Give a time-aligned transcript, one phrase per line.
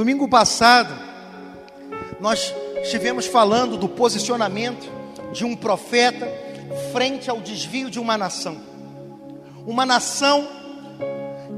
[0.00, 0.98] Domingo passado,
[2.20, 4.90] nós estivemos falando do posicionamento
[5.30, 6.26] de um profeta
[6.90, 8.56] frente ao desvio de uma nação.
[9.66, 10.48] Uma nação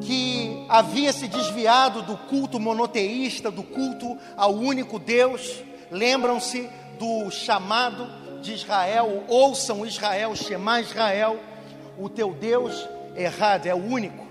[0.00, 5.62] que havia se desviado do culto monoteísta, do culto ao único Deus.
[5.88, 6.68] Lembram-se
[6.98, 8.08] do chamado
[8.40, 11.38] de Israel, ouçam Israel, Shema Israel,
[11.96, 14.26] o teu Deus errado, é o único.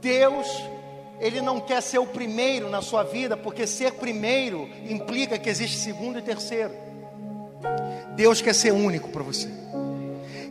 [0.00, 0.46] Deus,
[1.20, 5.76] Ele não quer ser o primeiro na sua vida, porque ser primeiro implica que existe
[5.76, 6.72] segundo e terceiro.
[8.16, 9.48] Deus quer ser único para você.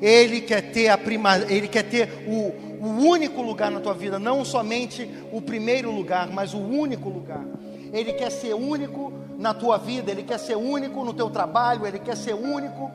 [0.01, 4.17] Ele quer ter a prima, ele quer ter o, o único lugar na tua vida,
[4.17, 7.43] não somente o primeiro lugar, mas o único lugar.
[7.91, 11.99] Ele quer ser único na tua vida, ele quer ser único no teu trabalho, ele
[11.99, 12.91] quer ser único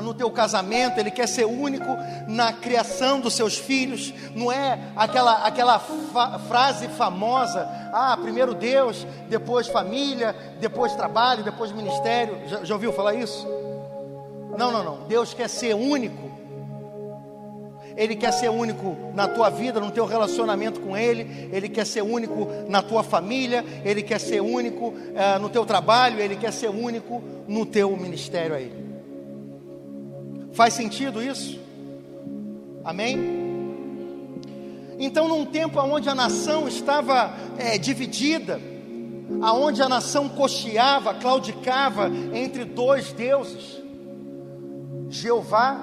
[0.00, 4.12] no teu casamento, ele quer ser único na criação dos seus filhos.
[4.34, 11.72] Não é aquela, aquela fa frase famosa: ah, primeiro Deus, depois família, depois trabalho, depois
[11.72, 12.38] ministério.
[12.46, 13.46] Já, já ouviu falar isso?
[14.56, 15.06] Não, não, não.
[15.06, 16.32] Deus quer ser único.
[17.96, 21.48] Ele quer ser único na tua vida, no teu relacionamento com Ele.
[21.52, 23.64] Ele quer ser único na tua família.
[23.84, 26.20] Ele quer ser único uh, no teu trabalho.
[26.20, 28.83] Ele quer ser único no teu ministério a Ele.
[30.54, 31.60] Faz sentido isso?
[32.84, 33.44] Amém?
[34.98, 38.60] Então, num tempo onde a nação estava é, dividida,
[39.42, 43.82] aonde a nação cocheava, claudicava entre dois deuses,
[45.10, 45.80] Jeová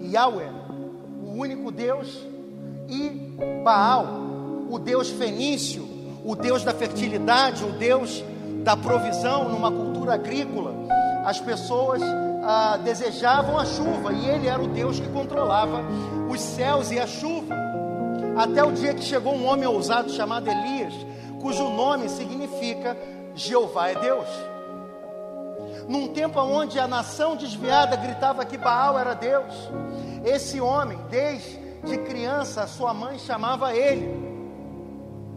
[0.00, 0.50] e Yahweh,
[1.22, 2.26] o único Deus,
[2.88, 3.10] e
[3.62, 4.06] Baal,
[4.70, 5.86] o Deus fenício,
[6.24, 8.24] o Deus da fertilidade, o Deus
[8.64, 10.74] da provisão numa cultura agrícola.
[11.24, 12.00] As pessoas
[12.42, 15.82] ah, desejavam a chuva e ele era o Deus que controlava
[16.28, 17.54] os céus e a chuva.
[18.36, 20.94] Até o dia que chegou um homem ousado chamado Elias,
[21.40, 22.96] cujo nome significa
[23.34, 24.28] Jeová é Deus.
[25.88, 29.52] Num tempo onde a nação desviada gritava que Baal era Deus,
[30.24, 34.08] esse homem, desde criança, sua mãe chamava ele: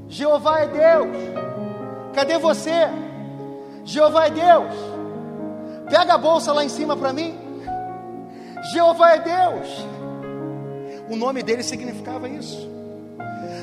[0.07, 1.17] Jeová é Deus.
[2.13, 2.87] Cadê você?
[3.83, 4.92] Jeová é Deus.
[5.93, 7.37] Pega a bolsa lá em cima para mim.
[8.71, 9.85] Jeová é Deus.
[11.07, 12.67] O nome dele significava isso.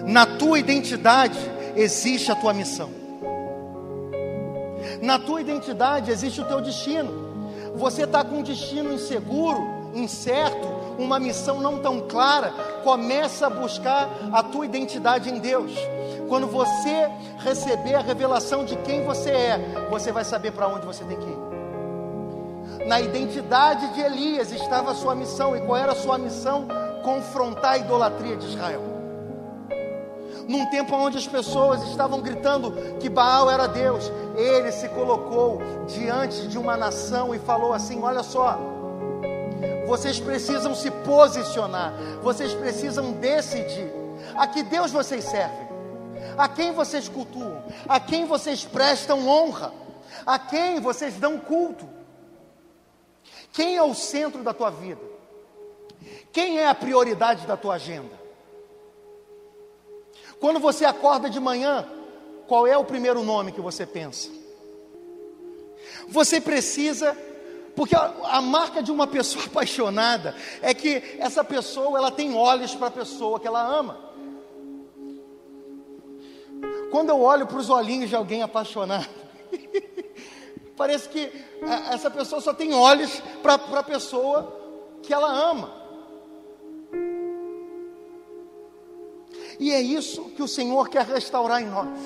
[0.07, 1.37] Na tua identidade
[1.75, 2.89] existe a tua missão.
[5.03, 7.11] Na tua identidade existe o teu destino.
[7.75, 10.69] Você está com um destino inseguro, incerto,
[11.01, 12.53] uma missão não tão clara.
[12.85, 15.73] Começa a buscar a tua identidade em Deus.
[16.29, 21.03] Quando você receber a revelação de quem você é, você vai saber para onde você
[21.03, 21.50] tem que ir.
[22.87, 25.57] Na identidade de Elias estava a sua missão.
[25.57, 26.67] E qual era a sua missão?
[27.03, 28.83] Confrontar a idolatria de Israel.
[30.49, 36.49] Num tempo onde as pessoas estavam gritando que Baal era Deus, ele se colocou diante
[36.49, 38.59] de uma nação e falou assim: Olha só,
[39.87, 41.93] vocês precisam se posicionar,
[42.23, 43.93] vocês precisam decidir
[44.37, 45.69] a que Deus vocês servem,
[46.37, 49.73] a quem vocês cultuam, a quem vocês prestam honra,
[50.27, 52.00] a quem vocês dão culto.
[53.53, 55.00] Quem é o centro da tua vida?
[56.33, 58.19] Quem é a prioridade da tua agenda?
[60.38, 61.87] Quando você acorda de manhã,
[62.47, 64.31] qual é o primeiro nome que você pensa?
[66.09, 67.16] Você precisa,
[67.77, 72.75] porque a, a marca de uma pessoa apaixonada é que essa pessoa ela tem olhos
[72.75, 74.10] para a pessoa que ela ama.
[76.91, 79.20] Quando eu olho para os olhinhos de alguém apaixonado,
[80.81, 84.51] Parece que é, essa pessoa só tem olhos para a pessoa
[85.03, 85.71] que ela ama.
[89.59, 91.99] E é isso que o Senhor quer restaurar em nós,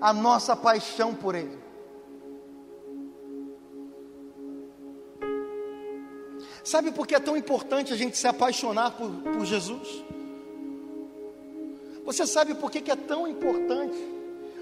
[0.00, 1.56] a nossa paixão por Ele.
[6.64, 10.04] Sabe por que é tão importante a gente se apaixonar por, por Jesus?
[12.04, 14.17] Você sabe por que, que é tão importante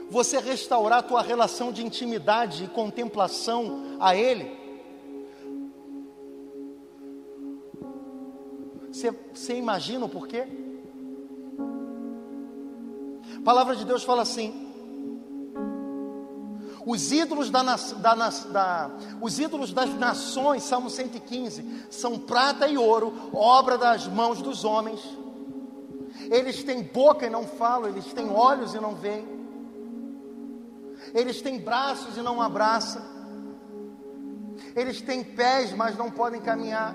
[0.09, 4.57] você restaurar a tua relação de intimidade e contemplação a Ele.
[8.91, 10.47] Você, você imagina o porquê?
[13.37, 14.67] A palavra de Deus fala assim:
[16.87, 23.13] os ídolos, da, da, da, os ídolos das nações, Salmo 115, são prata e ouro,
[23.35, 25.01] obra das mãos dos homens.
[26.31, 29.36] Eles têm boca e não falam, eles têm olhos e não veem.
[31.17, 33.03] Eles têm braços e não abraçam.
[34.75, 36.95] Eles têm pés, mas não podem caminhar.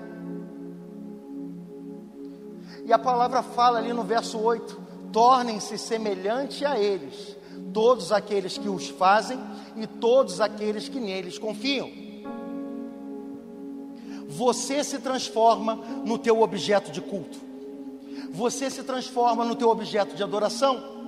[2.84, 4.80] E a palavra fala ali no verso 8:
[5.12, 7.36] tornem-se semelhante a eles,
[7.74, 9.40] todos aqueles que os fazem
[9.74, 11.90] e todos aqueles que neles confiam.
[14.28, 15.74] Você se transforma
[16.04, 17.40] no teu objeto de culto.
[18.30, 21.01] Você se transforma no teu objeto de adoração.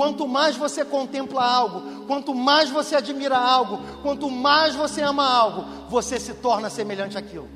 [0.00, 5.66] Quanto mais você contempla algo, quanto mais você admira algo, quanto mais você ama algo,
[5.90, 7.46] você se torna semelhante àquilo.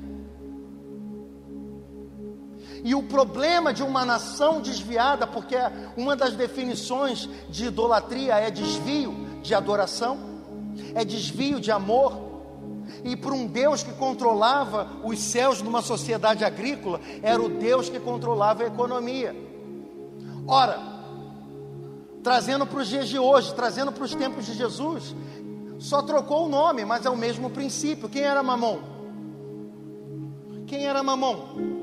[2.83, 5.55] E o problema de uma nação desviada, porque
[5.97, 10.19] uma das definições de idolatria é desvio de adoração,
[10.93, 12.13] é desvio de amor.
[13.03, 17.99] E para um Deus que controlava os céus numa sociedade agrícola, era o Deus que
[17.99, 19.35] controlava a economia.
[20.47, 20.94] Ora,
[22.25, 25.15] trazendo para os dias de hoje, trazendo para os tempos de Jesus,
[25.77, 28.09] só trocou o nome, mas é o mesmo princípio.
[28.09, 28.79] Quem era Mamon?
[30.65, 31.75] Quem era Mamon?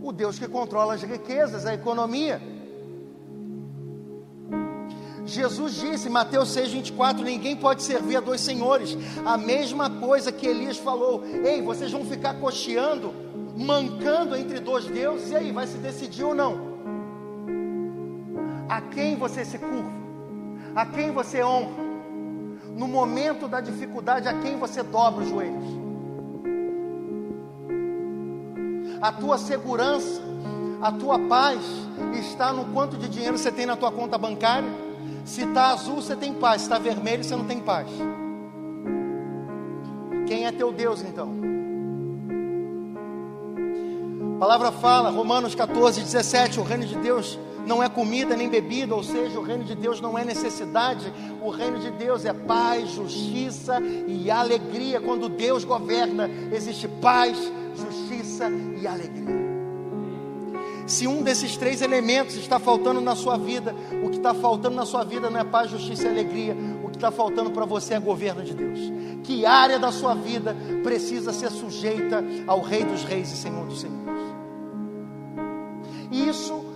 [0.00, 2.40] o Deus que controla as riquezas, a economia.
[5.26, 8.96] Jesus disse, Mateus 6, 24: Ninguém pode servir a dois senhores.
[9.26, 13.12] A mesma coisa que Elias falou: Ei, vocês vão ficar cocheando,
[13.56, 16.69] mancando entre dois deuses, e aí, vai se decidir ou não?
[18.70, 19.92] A quem você se curva?
[20.74, 21.90] A quem você honra?
[22.74, 25.80] No momento da dificuldade, a quem você dobra os joelhos?
[29.00, 30.20] a tua segurança,
[30.82, 31.60] a tua paz
[32.12, 34.68] está no quanto de dinheiro você tem na tua conta bancária.
[35.24, 36.62] Se está azul, você tem paz.
[36.62, 37.88] Se está vermelho, você não tem paz.
[40.26, 41.34] Quem é teu Deus então?
[44.36, 48.94] A palavra fala, Romanos 14, 17: o reino de Deus não é comida nem bebida,
[48.94, 51.12] ou seja, o reino de Deus não é necessidade,
[51.42, 55.00] o reino de Deus é paz, justiça e alegria.
[55.00, 57.36] Quando Deus governa, existe paz,
[57.76, 58.48] justiça
[58.80, 59.40] e alegria.
[60.86, 63.72] Se um desses três elementos está faltando na sua vida,
[64.04, 66.96] o que está faltando na sua vida não é paz, justiça e alegria, o que
[66.96, 68.80] está faltando para você é governo de Deus.
[69.22, 73.80] Que área da sua vida precisa ser sujeita ao Rei dos Reis e Senhor dos
[73.80, 74.20] Senhores?
[76.10, 76.69] Isso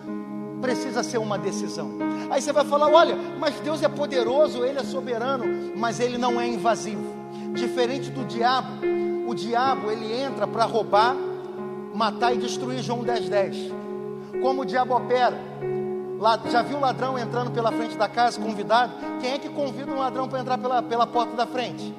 [0.64, 1.90] precisa ser uma decisão.
[2.30, 5.44] Aí você vai falar: olha, mas Deus é poderoso, Ele é soberano,
[5.76, 7.04] mas Ele não é invasivo.
[7.52, 8.68] Diferente do diabo,
[9.28, 11.14] o diabo ele entra para roubar,
[11.94, 13.56] matar e destruir João 10, 10.
[14.40, 15.38] Como o diabo opera?
[16.50, 18.94] Já viu o ladrão entrando pela frente da casa, convidado?
[19.20, 21.94] Quem é que convida um ladrão para entrar pela, pela porta da frente?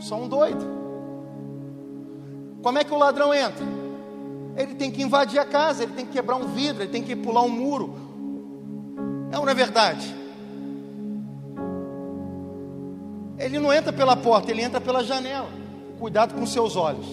[0.00, 0.66] Só um doido.
[2.62, 3.64] Como é que o ladrão entra?
[4.56, 7.14] Ele tem que invadir a casa, ele tem que quebrar um vidro, ele tem que
[7.14, 7.94] pular um muro.
[9.30, 10.14] É ou não é verdade?
[13.38, 15.48] Ele não entra pela porta, ele entra pela janela.
[15.98, 17.06] Cuidado com seus olhos.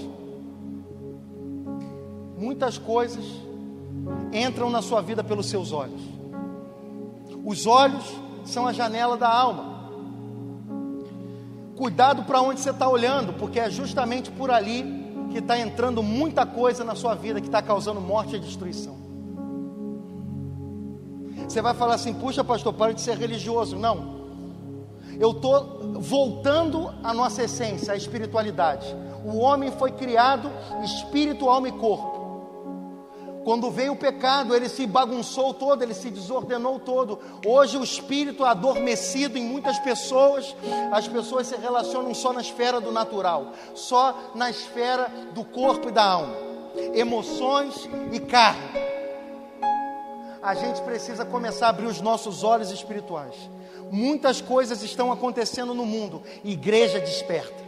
[2.37, 3.25] Muitas coisas
[4.31, 6.01] entram na sua vida pelos seus olhos.
[7.43, 8.03] Os olhos
[8.45, 9.73] são a janela da alma.
[11.75, 15.02] Cuidado para onde você está olhando, porque é justamente por ali
[15.33, 18.95] que está entrando muita coisa na sua vida que está causando morte e destruição.
[21.47, 23.75] Você vai falar assim: puxa, pastor, para de ser religioso.
[23.75, 24.27] Não,
[25.19, 28.95] eu estou voltando à nossa essência, à espiritualidade.
[29.25, 30.49] O homem foi criado
[30.83, 32.22] espírito, alma e corpo.
[33.43, 37.19] Quando veio o pecado, ele se bagunçou todo, ele se desordenou todo.
[37.45, 40.55] Hoje o espírito adormecido em muitas pessoas,
[40.91, 45.91] as pessoas se relacionam só na esfera do natural, só na esfera do corpo e
[45.91, 46.35] da alma,
[46.93, 48.93] emoções e carne.
[50.41, 53.35] A gente precisa começar a abrir os nossos olhos espirituais.
[53.89, 56.21] Muitas coisas estão acontecendo no mundo.
[56.43, 57.62] Igreja desperta.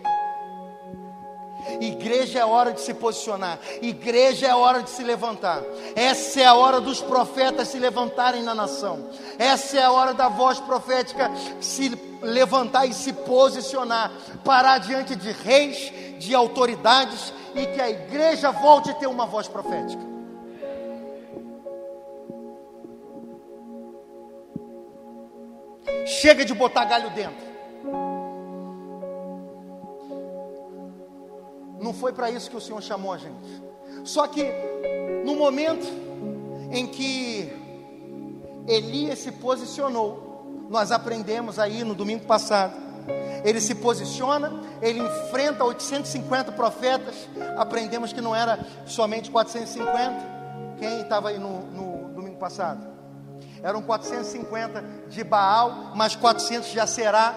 [1.79, 3.59] Igreja é hora de se posicionar.
[3.81, 5.61] Igreja é hora de se levantar.
[5.95, 9.09] Essa é a hora dos profetas se levantarem na nação.
[9.37, 11.91] Essa é a hora da voz profética se
[12.21, 14.11] levantar e se posicionar.
[14.43, 19.47] Parar diante de reis, de autoridades e que a igreja volte a ter uma voz
[19.47, 20.15] profética.
[26.05, 27.54] Chega de botar galho dentro.
[31.79, 33.63] Não foi para isso que o Senhor chamou a gente.
[34.03, 34.45] Só que
[35.25, 35.85] no momento
[36.71, 37.51] em que
[38.67, 42.85] Elias se posicionou, nós aprendemos aí no domingo passado.
[43.43, 44.51] Ele se posiciona,
[44.81, 47.29] ele enfrenta 850 profetas.
[47.57, 50.35] Aprendemos que não era somente 450.
[50.79, 52.95] Quem estava aí no, no domingo passado?
[53.61, 57.35] Eram 450 de Baal, mais 400 de Aserá.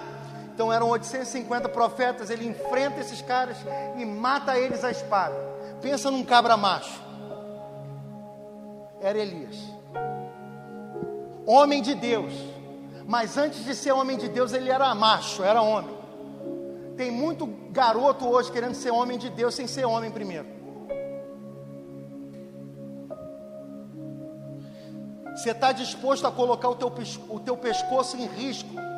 [0.58, 2.30] Então eram 850 profetas.
[2.30, 3.56] Ele enfrenta esses caras
[3.96, 5.36] e mata eles à espada.
[5.80, 7.00] Pensa num cabra macho.
[9.00, 9.56] Era Elias.
[11.46, 12.32] Homem de Deus.
[13.06, 15.96] Mas antes de ser homem de Deus, ele era macho, era homem.
[16.96, 20.48] Tem muito garoto hoje querendo ser homem de Deus sem ser homem primeiro.
[25.36, 26.92] Você está disposto a colocar o teu,
[27.28, 28.88] o teu pescoço em risco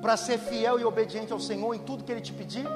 [0.00, 2.66] para ser fiel e obediente ao Senhor em tudo que Ele te pedir?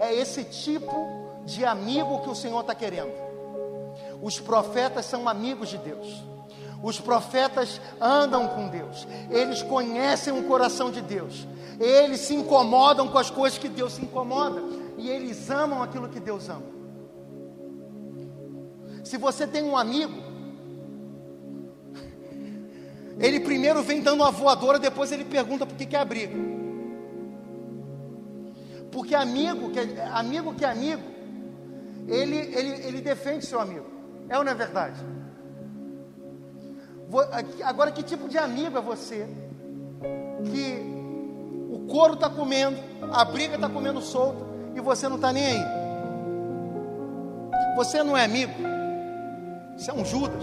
[0.00, 1.06] É esse tipo
[1.44, 3.12] de amigo que o Senhor está querendo.
[4.22, 6.24] Os profetas são amigos de Deus.
[6.82, 9.06] Os profetas andam com Deus.
[9.30, 11.46] Eles conhecem o coração de Deus.
[11.78, 14.62] Eles se incomodam com as coisas que Deus se incomoda.
[14.96, 16.80] E eles amam aquilo que Deus ama.
[19.04, 20.29] Se você tem um amigo,
[23.20, 26.34] ele primeiro vem dando uma voadora, depois ele pergunta por que quer briga.
[28.90, 31.02] Porque amigo que é, amigo que é amigo,
[32.08, 33.86] ele, ele, ele defende seu amigo.
[34.28, 34.98] É ou não é verdade?
[37.64, 39.28] Agora, que tipo de amigo é você?
[40.50, 40.78] Que
[41.70, 42.78] o couro está comendo,
[43.12, 45.64] a briga está comendo solta e você não está nem aí.
[47.76, 48.54] Você não é amigo.
[49.76, 50.42] Você é um Judas.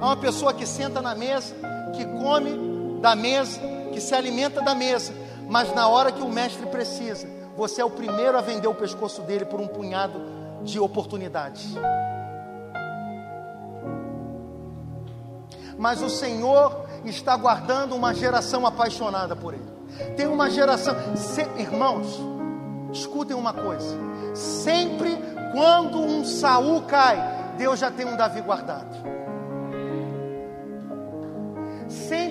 [0.00, 1.54] É uma pessoa que senta na mesa,
[1.94, 3.60] que come da mesa,
[3.92, 5.12] que se alimenta da mesa,
[5.46, 9.20] mas na hora que o mestre precisa, você é o primeiro a vender o pescoço
[9.20, 10.18] dele por um punhado
[10.62, 11.74] de oportunidades.
[15.76, 19.68] Mas o Senhor está guardando uma geração apaixonada por Ele.
[20.16, 22.06] Tem uma geração, se, irmãos,
[22.90, 23.98] escutem uma coisa:
[24.34, 25.18] sempre
[25.52, 27.18] quando um Saul cai,
[27.58, 29.19] Deus já tem um Davi guardado.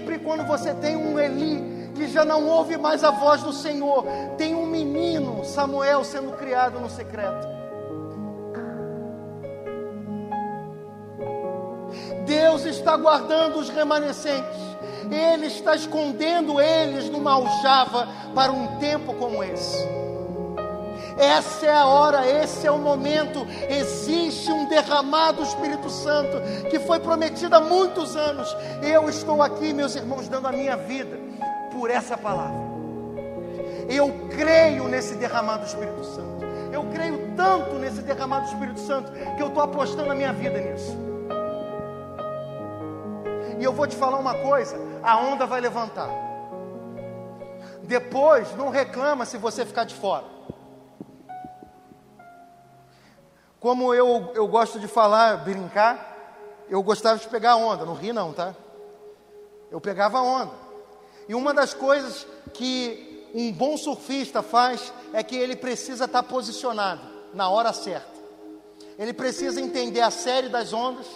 [0.10, 4.04] Sempre quando você tem um Eli que já não ouve mais a voz do Senhor.
[4.40, 7.48] Tem um menino, Samuel, sendo criado no secreto.
[12.26, 14.58] Deus está guardando os remanescentes.
[15.12, 19.78] Ele está escondendo eles numa aljava para um tempo como esse.
[21.20, 23.46] Essa é a hora, esse é o momento.
[23.70, 28.56] Existe um derramado Espírito Santo que foi prometido há muitos anos.
[28.82, 31.20] Eu estou aqui, meus irmãos, dando a minha vida
[31.74, 32.70] por essa palavra.
[33.90, 36.46] Eu creio nesse derramado do Espírito Santo.
[36.72, 40.58] Eu creio tanto nesse derramado do Espírito Santo que eu estou apostando a minha vida
[40.58, 40.98] nisso.
[43.60, 46.10] E eu vou te falar uma coisa: a onda vai levantar.
[47.84, 50.39] Depois, não reclama se você ficar de fora.
[53.60, 58.32] Como eu, eu gosto de falar, brincar, eu gostava de pegar onda, não ri não,
[58.32, 58.56] tá?
[59.70, 60.52] Eu pegava onda.
[61.28, 67.02] E uma das coisas que um bom surfista faz é que ele precisa estar posicionado
[67.34, 68.20] na hora certa.
[68.98, 71.08] Ele precisa entender a série das ondas,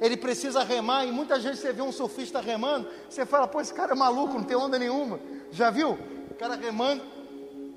[0.00, 3.72] ele precisa remar, e muitas vezes você vê um surfista remando, você fala, pô, esse
[3.72, 5.20] cara é maluco, não tem onda nenhuma.
[5.50, 5.98] Já viu?
[6.30, 7.02] O cara remando,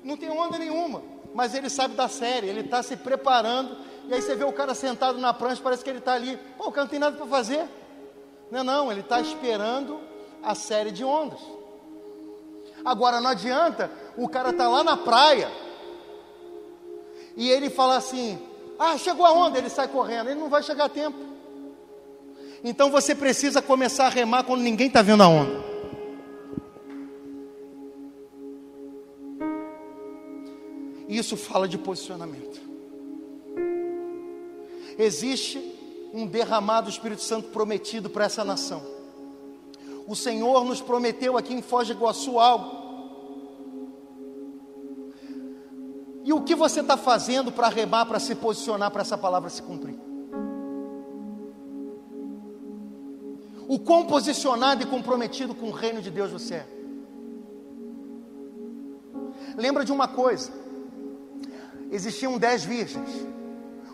[0.02, 1.02] não tem onda nenhuma,
[1.34, 3.76] mas ele sabe da série, ele está se preparando,
[4.08, 6.68] e aí você vê o cara sentado na prancha, parece que ele está ali, pô,
[6.68, 7.68] o cara não tem nada para fazer.
[8.50, 10.00] Não, não, ele está esperando
[10.42, 11.40] a série de ondas.
[12.84, 15.50] Agora não adianta o cara tá lá na praia
[17.36, 18.38] e ele fala assim:
[18.78, 21.18] "Ah, chegou a onda", ele sai correndo, ele não vai chegar a tempo.
[22.62, 25.64] Então você precisa começar a remar quando ninguém está vendo a onda.
[31.08, 32.65] Isso fala de posicionamento.
[34.98, 35.58] Existe
[36.12, 38.82] um derramado Espírito Santo prometido para essa nação.
[40.06, 42.86] O Senhor nos prometeu aqui em Foz do Iguaçu algo.
[46.24, 49.62] E o que você está fazendo para remar, para se posicionar para essa palavra se
[49.62, 49.98] cumprir?
[53.68, 56.66] O quão posicionado e comprometido com o reino de Deus você é?
[59.56, 60.52] Lembra de uma coisa:
[61.90, 63.35] existiam dez virgens.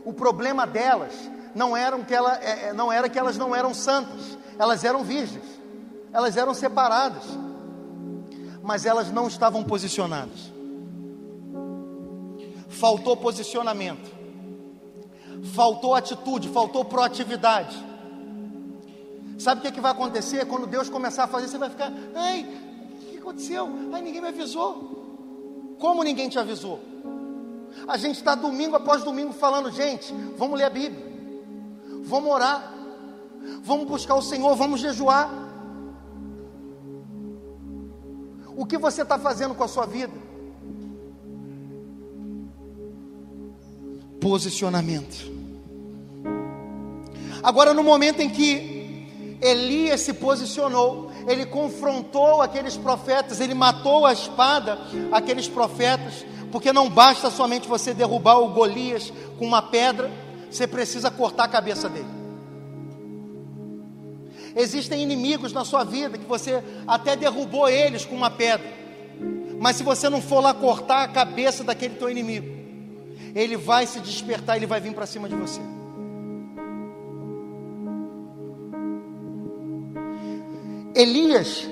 [0.05, 1.13] O problema delas
[1.55, 1.73] não,
[2.05, 5.63] que ela, é, é não era que elas não eram santas, elas eram virgens
[6.13, 7.25] elas eram separadas,
[8.63, 10.53] mas elas não estavam posicionadas.
[12.69, 14.11] Faltou posicionamento,
[15.55, 17.77] faltou atitude, faltou proatividade.
[19.39, 20.47] Sabe o que, é que vai acontecer?
[20.47, 23.69] Quando Deus começar a fazer, você vai ficar, ai, o que aconteceu?
[23.93, 25.77] Ai, ninguém me avisou.
[25.81, 26.79] Como ninguém te avisou?
[27.87, 31.05] A gente está domingo após domingo falando, gente, vamos ler a Bíblia,
[32.03, 32.73] vamos orar,
[33.63, 35.31] vamos buscar o Senhor, vamos jejuar.
[38.55, 40.13] O que você está fazendo com a sua vida?
[44.21, 45.33] Posicionamento.
[47.43, 48.73] Agora, no momento em que
[49.41, 54.79] Elias se posicionou, ele confrontou aqueles profetas, ele matou a espada
[55.11, 60.11] aqueles profetas, porque não basta somente você derrubar o Golias com uma pedra,
[60.51, 62.07] você precisa cortar a cabeça dele.
[64.55, 68.71] Existem inimigos na sua vida que você até derrubou eles com uma pedra,
[69.59, 72.47] mas se você não for lá cortar a cabeça daquele teu inimigo,
[73.35, 75.61] ele vai se despertar, ele vai vir para cima de você.
[80.95, 81.67] Elias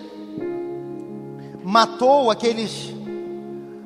[1.63, 2.95] matou aqueles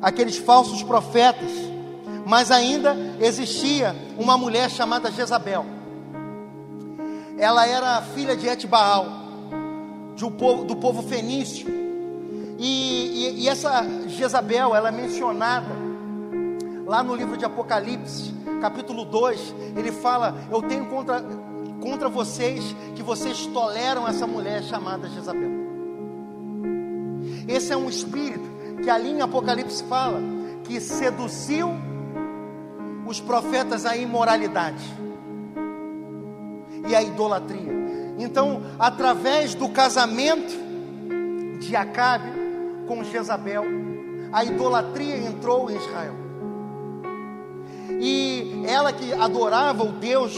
[0.05, 1.51] aqueles falsos profetas,
[2.27, 5.65] mas ainda existia uma mulher chamada Jezabel.
[7.39, 9.07] Ela era filha de Etbaal,
[10.23, 11.67] um povo, do povo fenício.
[12.59, 15.75] E, e, e essa Jezabel, ela é mencionada
[16.87, 19.55] lá no livro de Apocalipse, capítulo 2.
[19.75, 21.25] Ele fala: Eu tenho contra,
[21.81, 25.65] contra vocês que vocês toleram essa mulher chamada Jezabel.
[27.49, 28.54] Esse é um espírito
[28.85, 30.21] que ali em Apocalipse fala
[30.65, 31.71] que seduziu
[33.07, 34.85] os profetas à imoralidade
[36.87, 37.73] e à idolatria.
[38.19, 40.55] Então, através do casamento
[41.59, 42.31] de Acabe
[42.87, 43.65] com Jezabel,
[44.31, 46.15] a idolatria entrou em Israel.
[48.01, 50.37] E ela que adorava o Deus,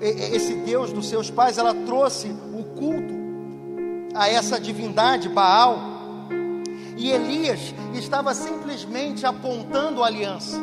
[0.00, 3.14] esse Deus dos seus pais, ela trouxe o culto
[4.14, 5.95] a essa divindade Baal.
[6.96, 10.58] E Elias estava simplesmente apontando a aliança.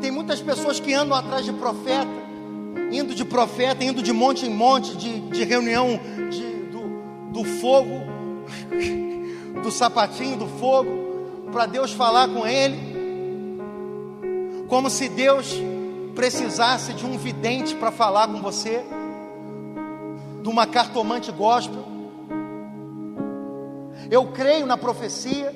[0.00, 2.10] Tem muitas pessoas que andam atrás de profeta,
[2.90, 8.02] indo de profeta, indo de monte em monte, de, de reunião de, do, do fogo,
[9.62, 11.06] do sapatinho do fogo,
[11.52, 12.96] para Deus falar com ele,
[14.68, 15.54] como se Deus
[16.14, 18.82] precisasse de um vidente para falar com você,
[20.42, 21.84] de uma cartomante gospel.
[24.10, 25.54] Eu creio na profecia,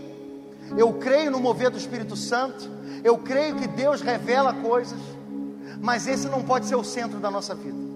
[0.76, 2.68] eu creio no mover do Espírito Santo,
[3.02, 4.98] eu creio que Deus revela coisas,
[5.80, 7.90] mas esse não pode ser o centro da nossa vida.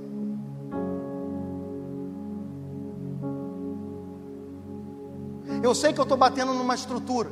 [5.62, 7.30] Eu sei que eu estou batendo numa estrutura,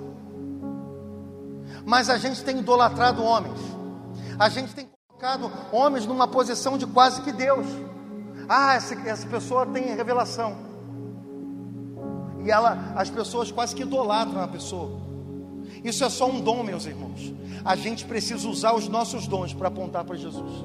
[1.85, 3.61] mas a gente tem idolatrado homens,
[4.39, 7.67] a gente tem colocado homens numa posição de quase que Deus.
[8.49, 10.57] Ah, essa, essa pessoa tem revelação.
[12.45, 15.12] E ela, as pessoas quase que idolatram a pessoa.
[15.85, 17.33] Isso é só um dom, meus irmãos.
[17.65, 20.65] A gente precisa usar os nossos dons para apontar para Jesus.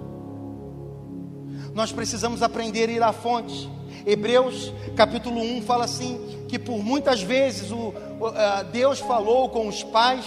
[1.74, 3.70] Nós precisamos aprender a ir à fonte.
[4.06, 9.84] Hebreus capítulo 1 fala assim: que por muitas vezes o, o, Deus falou com os
[9.84, 10.26] pais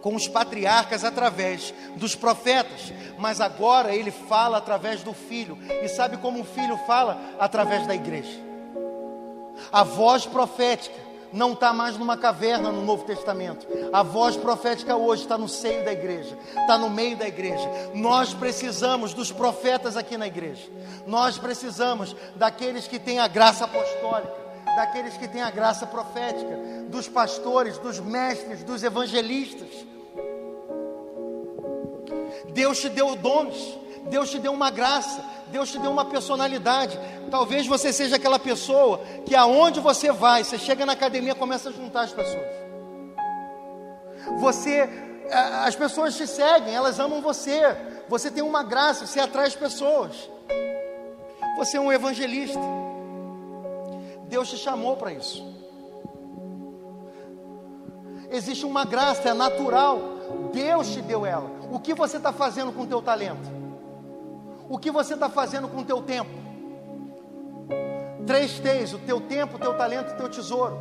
[0.00, 5.58] com os patriarcas através dos profetas, mas agora ele fala através do filho.
[5.82, 7.20] E sabe como o filho fala?
[7.38, 8.40] Através da igreja.
[9.70, 13.66] A voz profética não está mais numa caverna no Novo Testamento.
[13.92, 17.68] A voz profética hoje está no seio da igreja, está no meio da igreja.
[17.94, 20.68] Nós precisamos dos profetas aqui na igreja.
[21.06, 24.40] Nós precisamos daqueles que têm a graça apostólica
[24.76, 29.68] daqueles que têm a graça profética, dos pastores, dos mestres, dos evangelistas.
[32.52, 36.98] Deus te deu dons, Deus te deu uma graça, Deus te deu uma personalidade.
[37.30, 41.72] Talvez você seja aquela pessoa que aonde você vai, você chega na academia, começa a
[41.72, 42.46] juntar as pessoas.
[44.40, 44.88] Você,
[45.64, 47.60] as pessoas te seguem, elas amam você.
[48.08, 50.28] Você tem uma graça, você atrai as pessoas.
[51.56, 52.60] Você é um evangelista.
[54.28, 55.44] Deus te chamou para isso.
[58.30, 59.98] Existe uma graça, é natural.
[60.52, 61.50] Deus te deu ela.
[61.70, 63.59] O que você está fazendo com o teu talento?
[64.70, 66.30] O que você está fazendo com o teu tempo?
[68.24, 70.78] Três T's: o teu tempo, o teu talento, o teu tesouro.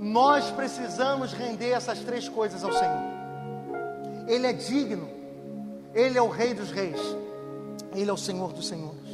[0.00, 3.02] Nós precisamos render essas três coisas ao Senhor.
[4.26, 5.10] Ele é digno,
[5.92, 6.98] Ele é o Rei dos Reis,
[7.92, 9.10] Ele é o Senhor dos Senhores.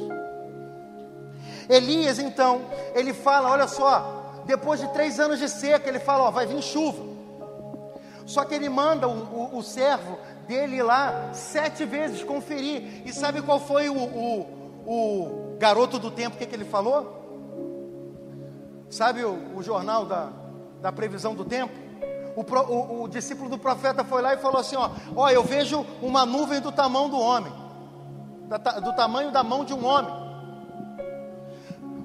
[1.67, 2.61] Elias, então,
[2.95, 6.61] ele fala: olha só, depois de três anos de seca, ele fala: ó, vai vir
[6.61, 7.03] chuva.
[8.25, 10.17] Só que ele manda o, o, o servo
[10.47, 13.03] dele lá sete vezes conferir.
[13.05, 14.39] E sabe qual foi o, o,
[14.85, 17.21] o garoto do tempo que, que ele falou?
[18.89, 20.29] Sabe o, o jornal da,
[20.81, 21.73] da previsão do tempo?
[22.35, 25.85] O, o, o, discípulo do profeta foi lá e falou assim: ó, ó, eu vejo
[26.01, 27.53] uma nuvem do tamanho do homem,
[28.47, 30.22] da, do tamanho da mão de um homem.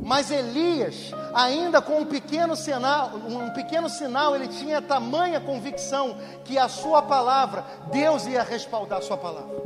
[0.00, 6.56] Mas Elias, ainda com um pequeno sinal, um pequeno sinal, ele tinha tamanha convicção que
[6.56, 9.56] a sua palavra, Deus ia respaldar a sua palavra.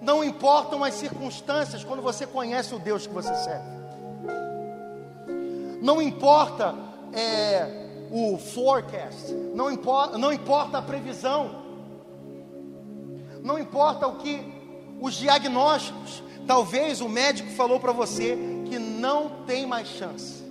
[0.00, 3.76] Não importam as circunstâncias quando você conhece o Deus que você serve.
[5.82, 6.74] Não importa
[7.12, 11.66] é, o forecast, não importa, não importa a previsão,
[13.42, 14.52] não importa o que
[15.00, 16.22] os diagnósticos.
[16.46, 20.42] Talvez o médico falou para você que não tem mais chance,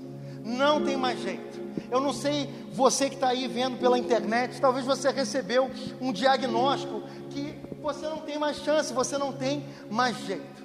[0.44, 1.64] não tem mais jeito.
[1.92, 5.70] Eu não sei, você que está aí vendo pela internet, talvez você recebeu
[6.02, 10.64] um diagnóstico que você não tem mais chance, você não tem mais jeito.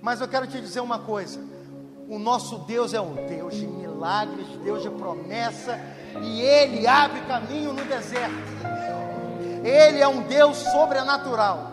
[0.00, 1.40] Mas eu quero te dizer uma coisa:
[2.08, 5.78] o nosso Deus é um Deus de milagres, Deus de promessa,
[6.22, 8.34] e Ele abre caminho no deserto.
[9.64, 11.70] Ele é um Deus sobrenatural.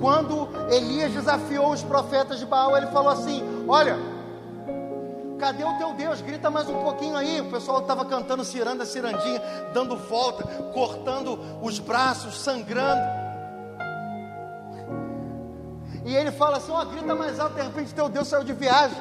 [0.00, 3.96] Quando Elias desafiou os profetas de Baal, ele falou assim: Olha,
[5.38, 6.20] cadê o teu Deus?
[6.20, 7.40] Grita mais um pouquinho aí.
[7.40, 9.42] O pessoal estava cantando ciranda, cirandinha,
[9.74, 13.02] dando volta, cortando os braços, sangrando.
[16.04, 17.54] E ele fala assim: Ó, oh, grita mais alto.
[17.54, 18.98] De repente, teu Deus saiu de viagem.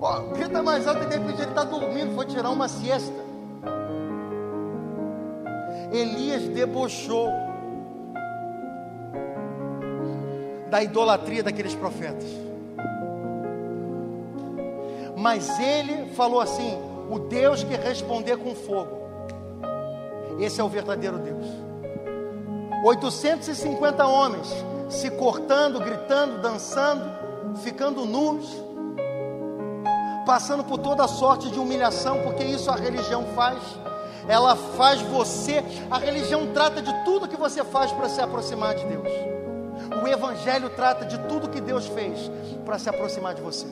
[0.00, 1.06] Ó, oh, grita mais alto.
[1.06, 3.22] De repente, ele está dormindo, foi tirar uma siesta.
[5.92, 7.51] Elias debochou
[10.72, 12.24] da idolatria daqueles profetas.
[15.14, 16.78] Mas ele falou assim:
[17.10, 19.02] o Deus que responder com fogo,
[20.40, 21.44] esse é o verdadeiro Deus.
[22.86, 24.48] 850 homens
[24.88, 27.04] se cortando, gritando, dançando,
[27.58, 28.46] ficando nus,
[30.24, 33.58] passando por toda sorte de humilhação, porque isso a religião faz.
[34.26, 38.86] Ela faz você, a religião trata de tudo que você faz para se aproximar de
[38.86, 39.31] Deus.
[40.02, 42.30] O Evangelho trata de tudo que Deus fez
[42.64, 43.66] para se aproximar de você.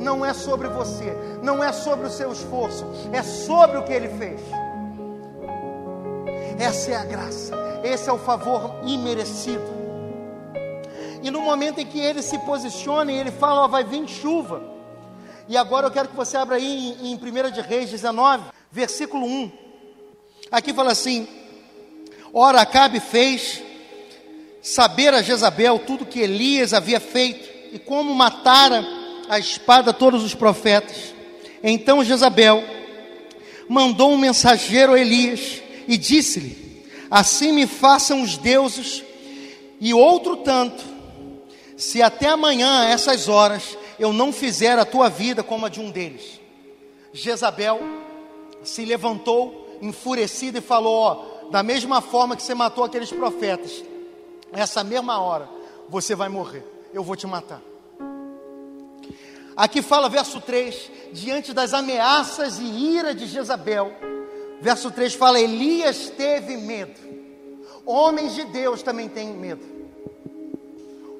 [0.00, 4.08] Não é sobre você, não é sobre o seu esforço, é sobre o que Ele
[4.08, 4.40] fez.
[6.58, 9.84] Essa é a graça, esse é o favor imerecido.
[11.22, 14.62] E no momento em que ele se posiciona e ele fala, ó, vai vir chuva.
[15.48, 19.26] E agora eu quero que você abra aí em, em 1 de Reis 19, versículo
[19.26, 19.50] 1.
[20.50, 21.26] Aqui fala assim:
[22.36, 23.62] Ora, Acabe fez
[24.60, 28.84] saber a Jezabel tudo que Elias havia feito e como matara
[29.28, 31.14] a espada todos os profetas.
[31.62, 32.64] Então Jezabel
[33.68, 39.04] mandou um mensageiro a Elias e disse-lhe: Assim me façam os deuses
[39.80, 40.82] e outro tanto,
[41.76, 45.78] se até amanhã a essas horas eu não fizer a tua vida como a de
[45.78, 46.40] um deles.
[47.12, 47.80] Jezabel
[48.64, 53.82] se levantou enfurecida e falou: Ó, da mesma forma que você matou aqueles profetas,
[54.52, 55.48] essa mesma hora
[55.88, 57.60] você vai morrer, eu vou te matar.
[59.56, 63.92] Aqui fala, verso 3: diante das ameaças e ira de Jezabel,
[64.60, 66.98] verso 3 fala: Elias teve medo.
[67.86, 69.74] Homens de Deus também têm medo.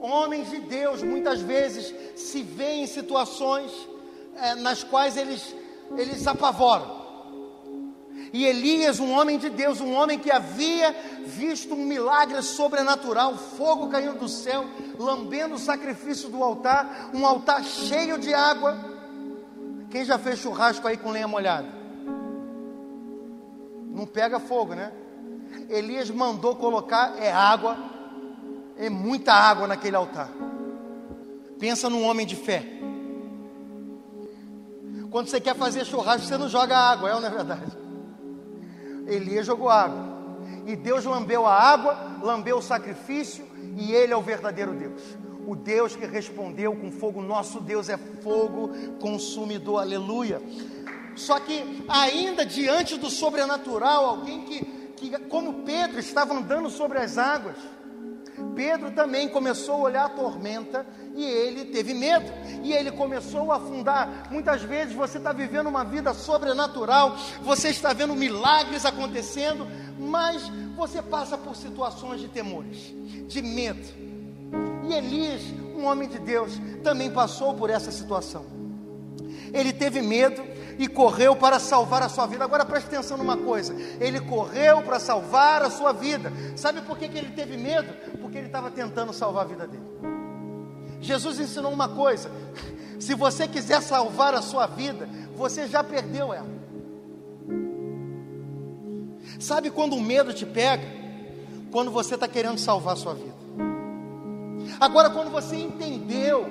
[0.01, 3.71] Homens de Deus muitas vezes se veem em situações
[4.37, 5.55] é, nas quais eles,
[5.97, 7.04] eles apavoram.
[8.35, 10.93] E Elias, um homem de Deus, um homem que havia
[11.25, 14.65] visto um milagre sobrenatural, fogo caindo do céu,
[14.99, 18.77] lambendo o sacrifício do altar, um altar cheio de água.
[19.89, 21.69] Quem já fez churrasco aí com lenha molhada?
[23.93, 24.91] Não pega fogo, né?
[25.69, 27.79] Elias mandou colocar é água,
[28.77, 30.29] é muita água naquele altar.
[31.61, 32.67] Pensa num homem de fé.
[35.09, 37.84] Quando você quer fazer churrasco, você não joga água, é ou não é verdade?
[39.07, 40.15] Elias jogou água.
[40.67, 43.45] E Deus lambeu a água, lambeu o sacrifício,
[43.77, 45.03] e Ele é o verdadeiro Deus.
[45.47, 50.41] O Deus que respondeu com fogo, nosso Deus é fogo consumidor, aleluia.
[51.15, 54.65] Só que, ainda diante do sobrenatural, alguém que,
[54.97, 57.57] que como Pedro, estava andando sobre as águas,
[58.55, 63.57] Pedro também começou a olhar a tormenta e ele teve medo e ele começou a
[63.57, 64.29] afundar.
[64.31, 69.67] Muitas vezes você está vivendo uma vida sobrenatural, você está vendo milagres acontecendo,
[69.99, 72.93] mas você passa por situações de temores,
[73.29, 73.87] de medo.
[74.87, 75.43] E Elias,
[75.77, 78.45] um homem de Deus, também passou por essa situação.
[79.53, 80.43] Ele teve medo
[80.79, 82.45] e correu para salvar a sua vida.
[82.45, 86.33] Agora preste atenção numa coisa: ele correu para salvar a sua vida.
[86.57, 87.93] Sabe por que, que ele teve medo?
[88.21, 89.94] Porque ele estava tentando salvar a vida dele.
[91.05, 92.31] Jesus ensinou uma coisa:
[92.99, 96.49] se você quiser salvar a sua vida, você já perdeu ela.
[99.39, 100.85] Sabe quando o medo te pega?
[101.71, 103.35] Quando você está querendo salvar a sua vida.
[104.81, 106.47] Agora, quando você entendeu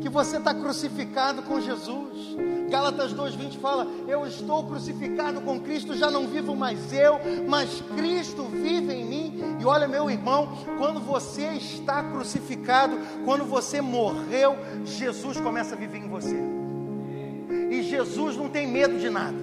[0.00, 2.36] que você está crucificado com Jesus,
[2.72, 8.44] Gálatas 2:20 fala: "Eu estou crucificado com Cristo, já não vivo mais eu, mas Cristo
[8.44, 9.58] vive em mim".
[9.60, 14.56] E olha, meu irmão, quando você está crucificado, quando você morreu,
[14.86, 16.38] Jesus começa a viver em você.
[17.70, 19.36] E Jesus não tem medo de nada.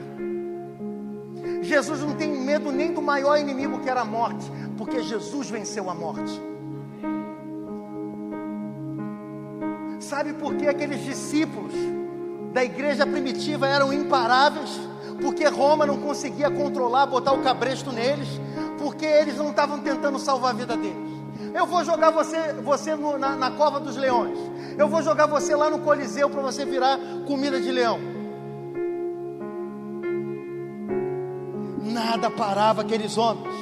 [1.62, 5.88] Jesus não tem medo nem do maior inimigo que era a morte, porque Jesus venceu
[5.88, 6.42] a morte.
[10.00, 11.99] Sabe por que aqueles discípulos
[12.54, 14.80] da igreja primitiva eram imparáveis?
[15.22, 18.28] Porque Roma não conseguia controlar, botar o cabresto neles,
[18.78, 21.10] porque eles não estavam tentando salvar a vida deles.
[21.54, 24.38] Eu vou jogar você, você no, na, na cova dos leões.
[24.78, 28.00] Eu vou jogar você lá no Coliseu para você virar comida de leão.
[31.82, 33.54] Nada parava aqueles homens.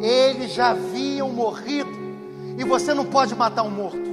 [0.00, 2.02] Eles já haviam morrido.
[2.58, 4.11] E você não pode matar um morto.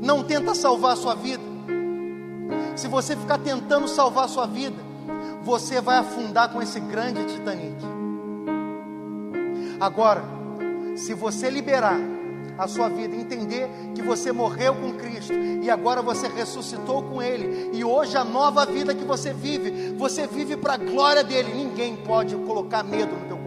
[0.00, 1.42] Não tenta salvar a sua vida.
[2.76, 4.76] Se você ficar tentando salvar a sua vida,
[5.42, 7.76] você vai afundar com esse grande Titanic.
[9.80, 10.22] Agora,
[10.96, 11.98] se você liberar
[12.58, 17.70] a sua vida, entender que você morreu com Cristo e agora você ressuscitou com Ele,
[17.72, 21.54] e hoje a nova vida que você vive, você vive para a glória dele.
[21.54, 23.37] Ninguém pode colocar medo no teu.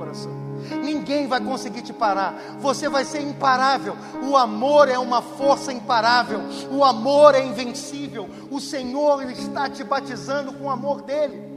[0.75, 2.33] Ninguém vai conseguir te parar.
[2.59, 3.95] Você vai ser imparável.
[4.23, 6.41] O amor é uma força imparável.
[6.71, 8.29] O amor é invencível.
[8.49, 11.51] O Senhor está te batizando com o amor dele.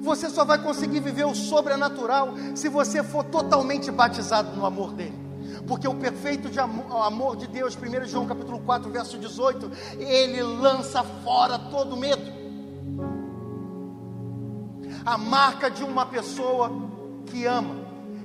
[0.00, 5.22] Você só vai conseguir viver o sobrenatural se você for totalmente batizado no amor dele.
[5.66, 10.42] Porque o perfeito de amor, amor de Deus, 1 João capítulo 4, verso 18, ele
[10.42, 12.31] lança fora todo medo.
[15.04, 16.70] A marca de uma pessoa
[17.26, 17.74] que ama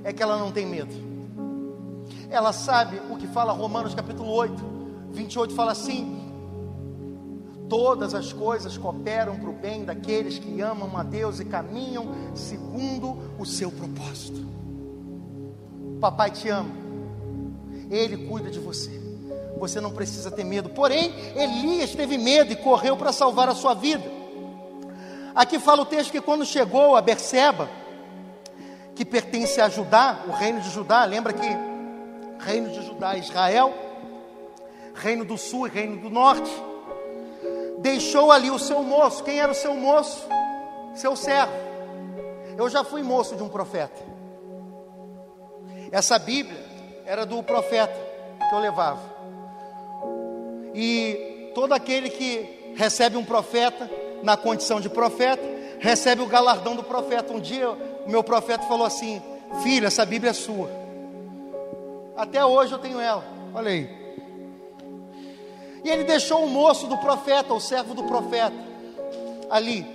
[0.04, 0.94] é que ela não tem medo.
[2.30, 4.54] Ela sabe o que fala Romanos capítulo 8,
[5.10, 6.30] 28 fala assim:
[7.68, 13.18] Todas as coisas cooperam para o bem daqueles que amam a Deus e caminham segundo
[13.38, 14.46] o seu propósito.
[16.00, 16.70] Papai te ama,
[17.90, 18.98] Ele cuida de você.
[19.58, 20.68] Você não precisa ter medo.
[20.68, 24.17] Porém, Elias teve medo e correu para salvar a sua vida.
[25.38, 27.70] Aqui fala o texto que quando chegou a Berseba,
[28.96, 31.46] que pertence a Judá, o reino de Judá, lembra que
[32.40, 33.72] reino de Judá é Israel,
[34.96, 36.50] reino do sul e reino do norte,
[37.78, 39.22] deixou ali o seu moço.
[39.22, 40.26] Quem era o seu moço?
[40.96, 41.52] Seu servo.
[42.56, 44.02] Eu já fui moço de um profeta.
[45.92, 46.58] Essa Bíblia
[47.06, 47.94] era do profeta
[48.48, 49.02] que eu levava.
[50.74, 53.88] E todo aquele que recebe um profeta,
[54.22, 55.42] na condição de profeta,
[55.78, 57.32] recebe o galardão do profeta.
[57.32, 59.22] Um dia o meu profeta falou assim:
[59.62, 60.70] Filho, essa Bíblia é sua.
[62.16, 63.24] Até hoje eu tenho ela.
[63.54, 63.98] Olha aí.
[65.84, 68.56] E ele deixou o moço do profeta, o servo do profeta,
[69.48, 69.86] ali.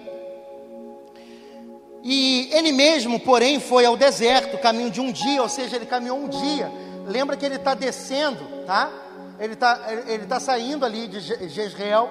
[2.02, 6.18] E ele mesmo, porém, foi ao deserto, caminho de um dia, ou seja, ele caminhou
[6.18, 6.72] um dia.
[7.06, 8.92] Lembra que ele está descendo, tá?
[9.40, 12.10] Ele está ele tá saindo ali de Jezreel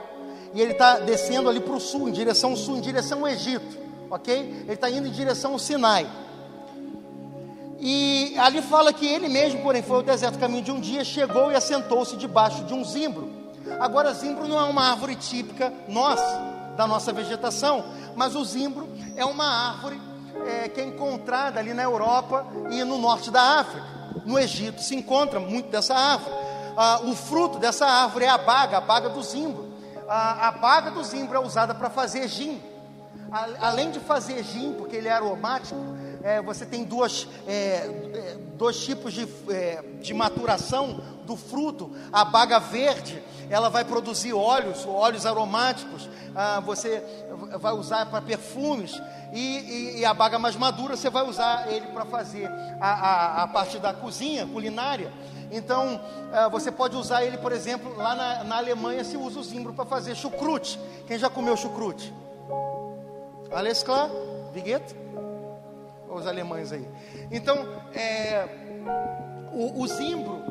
[0.55, 3.29] e ele está descendo ali para o sul, em direção ao sul, em direção ao
[3.29, 3.79] Egito,
[4.11, 4.35] ok?
[4.65, 6.07] Ele está indo em direção ao Sinai.
[7.81, 11.51] E ali fala que ele mesmo, porém, foi ao deserto, caminho de um dia, chegou
[11.51, 13.31] e assentou-se debaixo de um zimbro.
[13.81, 16.41] Agora, zimbro não é uma árvore típica nossa,
[16.77, 17.85] da nossa vegetação,
[18.15, 20.01] mas o zimbro é uma árvore
[20.47, 23.87] é, que é encontrada ali na Europa e no norte da África.
[24.25, 26.37] No Egito se encontra muito dessa árvore.
[26.77, 29.72] Ah, o fruto dessa árvore é a baga, a baga do zimbro
[30.13, 32.61] a, a baga do zimbro é usada para fazer gin.
[33.31, 35.81] A, além de fazer gin, porque ele é aromático,
[36.23, 37.53] é, você tem duas, é,
[38.15, 41.97] é, dois tipos de, é, de maturação do fruto.
[42.13, 46.11] A baga verde, ela vai produzir óleos, óleos aromáticos.
[46.37, 47.03] Ah, você
[47.59, 49.01] vai usar para perfumes.
[49.33, 53.43] E, e, e, a baga mais madura, você vai usar ele para fazer a, a,
[53.45, 55.11] a parte da cozinha, culinária.
[55.53, 59.45] Então, uh, você pode usar ele, por exemplo, lá na, na Alemanha se usa o
[59.45, 60.81] zimbro para fazer chucrute.
[61.07, 62.13] Quem já comeu chucrute?
[63.53, 64.09] Alles klar?
[64.55, 64.81] Wie
[66.09, 66.89] Os alemães aí.
[67.31, 68.49] Então, é,
[69.53, 70.43] o, o zimbro,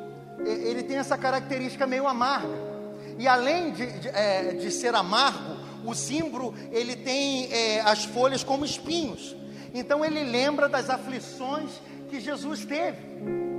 [0.45, 2.71] ele tem essa característica meio amarga.
[3.17, 8.43] E além de, de, é, de ser amargo, o zimbro, ele tem é, as folhas
[8.43, 9.35] como espinhos.
[9.73, 11.71] Então, ele lembra das aflições
[12.07, 13.50] que Jesus teve.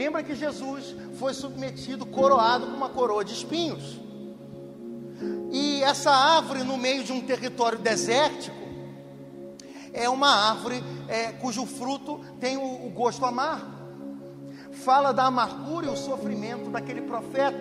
[0.00, 4.00] Lembra que Jesus foi submetido, coroado com uma coroa de espinhos.
[5.52, 8.56] E essa árvore, no meio de um território desértico,
[9.92, 13.70] é uma árvore é, cujo fruto tem o, o gosto amargo.
[14.72, 17.60] Fala da amargura e o sofrimento daquele profeta.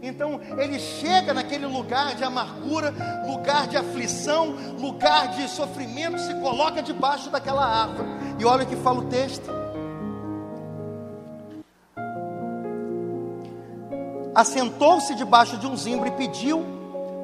[0.00, 2.94] Então ele chega naquele lugar de amargura,
[3.26, 8.08] lugar de aflição, lugar de sofrimento, se coloca debaixo daquela árvore.
[8.38, 9.65] E olha o que fala o texto.
[14.36, 16.62] Assentou-se debaixo de um zimbro e pediu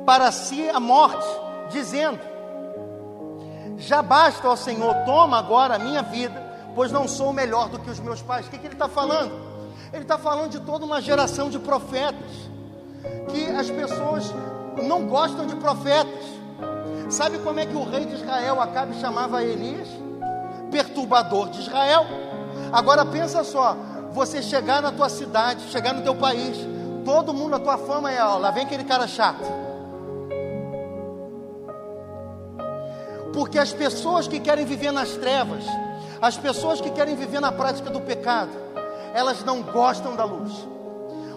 [0.07, 1.27] para si a morte,
[1.71, 2.19] dizendo:
[3.77, 6.43] Já basta, ó Senhor, toma agora a minha vida,
[6.75, 8.47] pois não sou melhor do que os meus pais.
[8.47, 9.31] O que, que ele está falando?
[9.93, 12.31] Ele está falando de toda uma geração de profetas
[13.31, 14.33] que as pessoas
[14.83, 16.25] não gostam de profetas.
[17.11, 19.89] Sabe como é que o rei de Israel, Acabe, chamava Elias?
[20.71, 22.07] Perturbador de Israel.
[22.73, 23.77] Agora pensa só,
[24.13, 26.57] você chegar na tua cidade, chegar no teu país,
[27.05, 29.45] todo mundo, a tua fama é, ó, lá vem aquele cara chato.
[33.33, 35.65] Porque as pessoas que querem viver nas trevas,
[36.21, 38.53] as pessoas que querem viver na prática do pecado,
[39.15, 40.73] elas não gostam da luz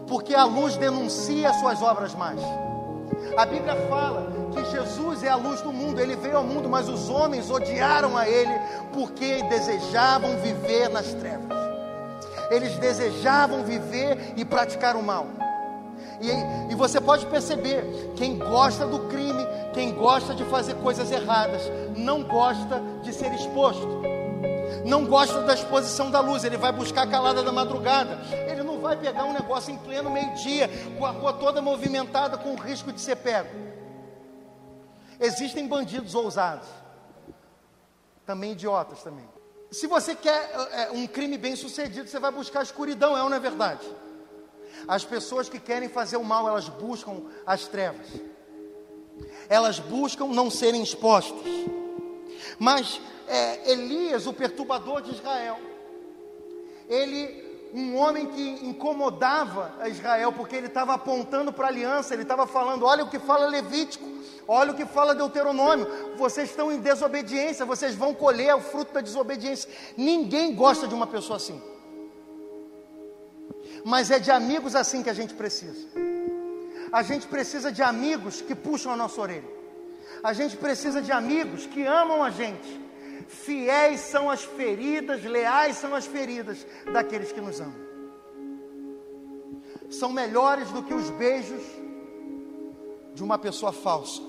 [0.08, 2.40] porque a luz denuncia suas obras mais.
[3.38, 6.88] A Bíblia fala que Jesus é a luz do mundo, ele veio ao mundo, mas
[6.88, 8.54] os homens odiaram a ele
[8.94, 11.56] porque desejavam viver nas trevas.
[12.50, 15.28] Eles desejavam viver e praticar o mal.
[16.22, 21.62] E, e, você pode perceber: quem gosta do crime, quem gosta de fazer coisas erradas,
[21.96, 24.02] não gosta de ser exposto,
[24.86, 26.44] não gosta da exposição da luz.
[26.44, 30.70] Ele vai buscar a calada da madrugada, ele vai pegar um negócio em pleno meio-dia,
[30.98, 33.50] com a rua toda movimentada, com o risco de ser pego.
[35.20, 36.68] Existem bandidos ousados,
[38.26, 39.28] também idiotas também.
[39.72, 43.30] Se você quer é, um crime bem sucedido, você vai buscar a escuridão, é ou
[43.30, 43.86] não é verdade?
[44.88, 48.08] As pessoas que querem fazer o mal, elas buscam as trevas.
[49.50, 51.46] Elas buscam não serem expostas.
[52.60, 55.58] Mas é, Elias, o perturbador de Israel,
[56.88, 57.46] ele
[57.76, 62.48] um homem que incomodava a Israel, porque ele estava apontando para a aliança, ele estava
[62.48, 64.08] falando: olha o que fala Levítico,
[64.48, 69.02] olha o que fala Deuteronômio, vocês estão em desobediência, vocês vão colher o fruto da
[69.02, 69.70] desobediência.
[69.98, 71.62] Ninguém gosta de uma pessoa assim,
[73.86, 75.88] mas é de amigos assim que a gente precisa.
[76.92, 79.56] A gente precisa de amigos que puxam a nossa orelha,
[80.22, 82.86] a gente precisa de amigos que amam a gente
[83.28, 87.86] Fiéis são as feridas, leais são as feridas daqueles que nos amam.
[89.90, 91.62] São melhores do que os beijos
[93.14, 94.22] de uma pessoa falsa.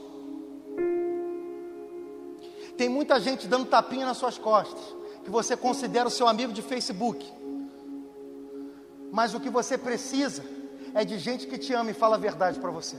[2.77, 6.63] Tem muita gente dando tapinha nas suas costas, que você considera o seu amigo de
[6.63, 7.33] Facebook.
[9.13, 10.43] Mas o que você precisa
[10.95, 12.97] é de gente que te ama e fala a verdade para você.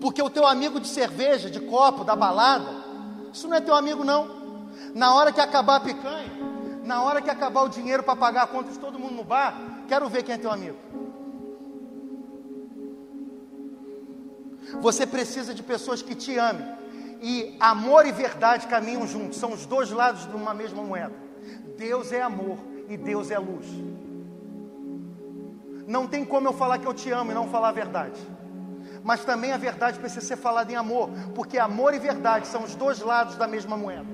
[0.00, 2.68] Porque o teu amigo de cerveja, de copo, da balada,
[3.32, 4.42] isso não é teu amigo, não.
[4.94, 6.30] Na hora que acabar a picanha,
[6.84, 9.56] na hora que acabar o dinheiro para pagar a conta de todo mundo no bar,
[9.88, 10.76] quero ver quem é teu amigo.
[14.80, 16.66] Você precisa de pessoas que te amem.
[17.20, 21.14] E amor e verdade caminham juntos, são os dois lados de uma mesma moeda.
[21.78, 23.66] Deus é amor e Deus é luz.
[25.86, 28.20] Não tem como eu falar que eu te amo e não falar a verdade
[29.04, 32.74] mas também a verdade precisa ser falada em amor, porque amor e verdade são os
[32.74, 34.06] dois lados da mesma moeda.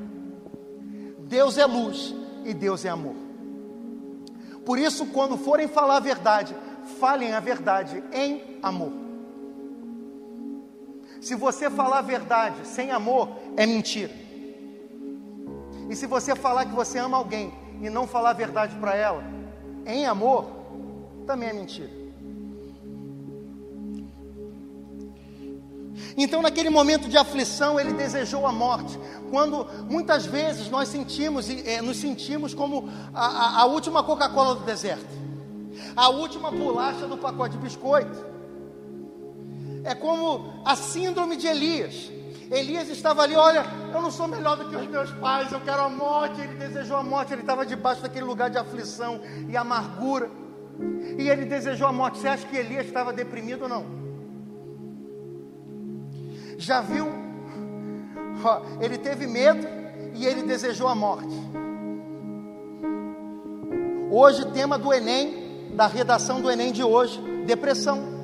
[1.21, 2.13] Deus é luz
[2.45, 3.15] e Deus é amor.
[4.67, 6.57] Por isso, quando forem falar a verdade,
[6.99, 8.93] falem a verdade em amor.
[11.21, 14.13] Se você falar a verdade sem amor, é mentira.
[15.89, 19.23] E se você falar que você ama alguém e não falar a verdade para ela,
[19.87, 20.47] em amor,
[21.27, 22.01] também é mentira.
[26.17, 28.99] Então, naquele momento de aflição, ele desejou a morte.
[29.31, 34.65] Quando muitas vezes nós sentimos, é, nos sentimos como a, a, a última Coca-Cola do
[34.65, 35.07] deserto,
[35.95, 38.31] a última bolacha do pacote de biscoito.
[39.85, 42.11] É como a síndrome de Elias.
[42.51, 45.83] Elias estava ali, olha, eu não sou melhor do que os meus pais, eu quero
[45.83, 46.41] a morte.
[46.41, 50.29] Ele desejou a morte, ele estava debaixo daquele lugar de aflição e amargura.
[51.17, 52.19] E ele desejou a morte.
[52.19, 53.87] Você acha que Elias estava deprimido ou não?
[56.59, 57.07] Já viu?
[58.81, 59.67] Ele teve medo
[60.15, 61.35] e ele desejou a morte.
[64.11, 68.20] Hoje, tema do Enem, da redação do Enem de hoje: depressão.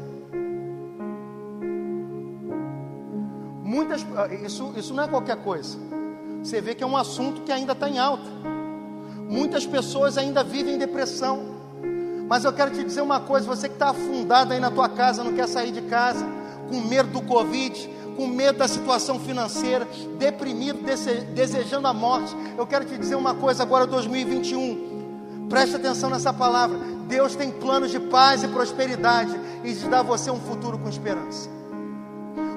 [3.67, 4.07] Muitas,
[4.45, 5.77] isso, isso não é qualquer coisa.
[6.41, 8.31] Você vê que é um assunto que ainda está em alta.
[9.29, 11.57] Muitas pessoas ainda vivem depressão.
[12.29, 15.25] Mas eu quero te dizer uma coisa: você que está afundado aí na tua casa,
[15.25, 16.25] não quer sair de casa,
[16.69, 20.79] com medo do Covid, com medo da situação financeira, deprimido,
[21.35, 22.37] desejando a morte.
[22.57, 25.49] Eu quero te dizer uma coisa agora, 2021.
[25.49, 26.79] Preste atenção nessa palavra.
[27.09, 30.89] Deus tem planos de paz e prosperidade e de dar a você um futuro com
[30.89, 31.56] esperança.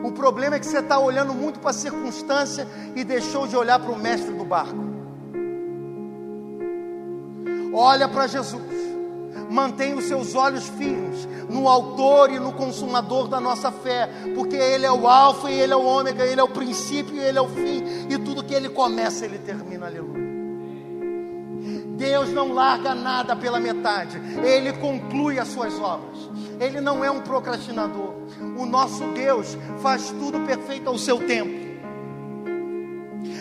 [0.03, 3.79] O problema é que você está olhando muito para a circunstância e deixou de olhar
[3.79, 4.89] para o mestre do barco.
[7.73, 8.79] Olha para Jesus.
[9.49, 14.85] Mantenha os seus olhos firmes no autor e no consumador da nossa fé, porque Ele
[14.85, 17.41] é o Alfa e Ele é o Ômega, Ele é o princípio e Ele é
[17.41, 20.29] o fim, e tudo que Ele começa, Ele termina, aleluia.
[21.97, 26.18] Deus não larga nada pela metade, Ele conclui as suas obras,
[26.59, 28.13] Ele não é um procrastinador.
[28.57, 31.69] O nosso Deus faz tudo perfeito ao seu tempo.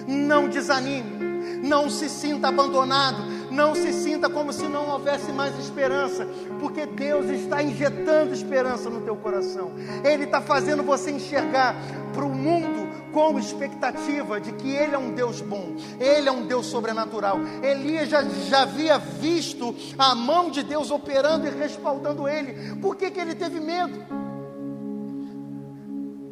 [0.07, 6.27] Não desanime, não se sinta abandonado, não se sinta como se não houvesse mais esperança,
[6.61, 9.73] porque Deus está injetando esperança no teu coração.
[10.05, 11.75] Ele está fazendo você enxergar
[12.13, 12.88] para o mundo
[13.19, 17.37] com expectativa de que Ele é um Deus bom, Ele é um Deus sobrenatural.
[17.61, 22.77] Elias já, já havia visto a mão de Deus operando e respaldando ele.
[22.77, 23.99] Por que, que ele teve medo?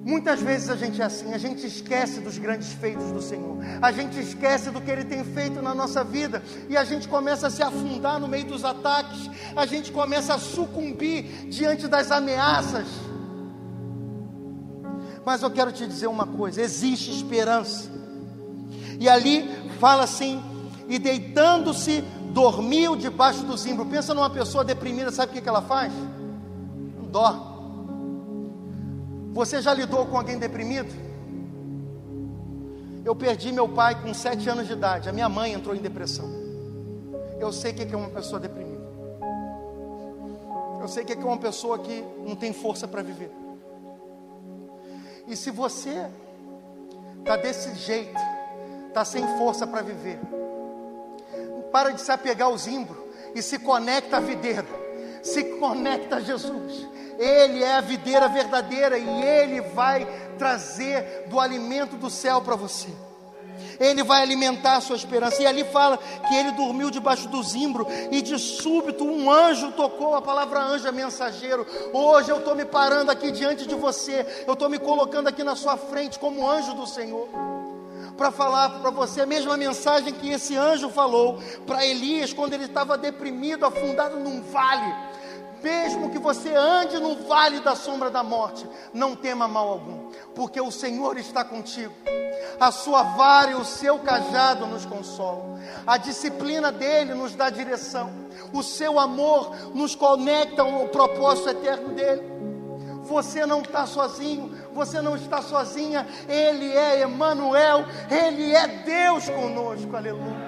[0.04, 3.90] Muitas vezes a gente é assim, a gente esquece dos grandes feitos do Senhor, a
[3.90, 7.50] gente esquece do que Ele tem feito na nossa vida e a gente começa a
[7.50, 12.86] se afundar no meio dos ataques, a gente começa a sucumbir diante das ameaças.
[15.26, 17.90] Mas eu quero te dizer uma coisa: existe esperança,
[19.00, 19.50] e ali
[19.80, 20.40] fala assim,
[20.88, 22.00] e deitando-se,
[22.32, 23.84] dormiu debaixo do zimbro.
[23.86, 25.92] Pensa numa pessoa deprimida, sabe o que, ela faz?
[27.10, 27.56] Dorme.
[29.32, 30.94] Você já lidou com alguém deprimido?
[33.04, 35.08] Eu perdi meu pai com sete anos de idade.
[35.08, 36.30] A minha mãe entrou em depressão.
[37.40, 38.86] Eu sei o que é uma pessoa deprimida.
[40.80, 43.45] Eu sei o que é uma pessoa que não tem força para viver.
[45.26, 46.06] E se você
[47.18, 48.18] está desse jeito,
[48.88, 50.18] está sem força para viver,
[51.72, 54.66] para de se apegar ao zimbro e se conecta à videira,
[55.22, 56.86] se conecta a Jesus.
[57.18, 60.06] Ele é a videira verdadeira e Ele vai
[60.38, 62.88] trazer do alimento do céu para você.
[63.78, 65.42] Ele vai alimentar a sua esperança.
[65.42, 70.14] E ali fala que ele dormiu debaixo do zimbro e de súbito um anjo tocou.
[70.14, 71.66] A palavra anjo é mensageiro.
[71.92, 74.44] Hoje eu estou me parando aqui diante de você.
[74.46, 77.28] Eu estou me colocando aqui na sua frente como anjo do Senhor.
[78.16, 82.64] Para falar para você a mesma mensagem que esse anjo falou para Elias quando ele
[82.64, 85.05] estava deprimido, afundado num vale
[85.62, 90.60] mesmo que você ande no vale da sombra da morte, não tema mal algum, porque
[90.60, 91.94] o Senhor está contigo.
[92.58, 95.58] A sua vara e o seu cajado nos consolam.
[95.86, 98.10] A disciplina dele nos dá direção.
[98.52, 102.22] O seu amor nos conecta ao propósito eterno dele.
[103.02, 106.06] Você não está sozinho, você não está sozinha.
[106.28, 109.96] Ele é Emanuel, ele é Deus conosco.
[109.96, 110.45] Aleluia.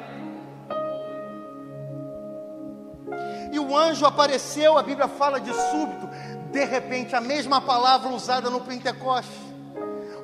[3.69, 6.09] O anjo apareceu, a Bíblia fala de súbito,
[6.51, 9.49] de repente, a mesma palavra usada no Pentecoste.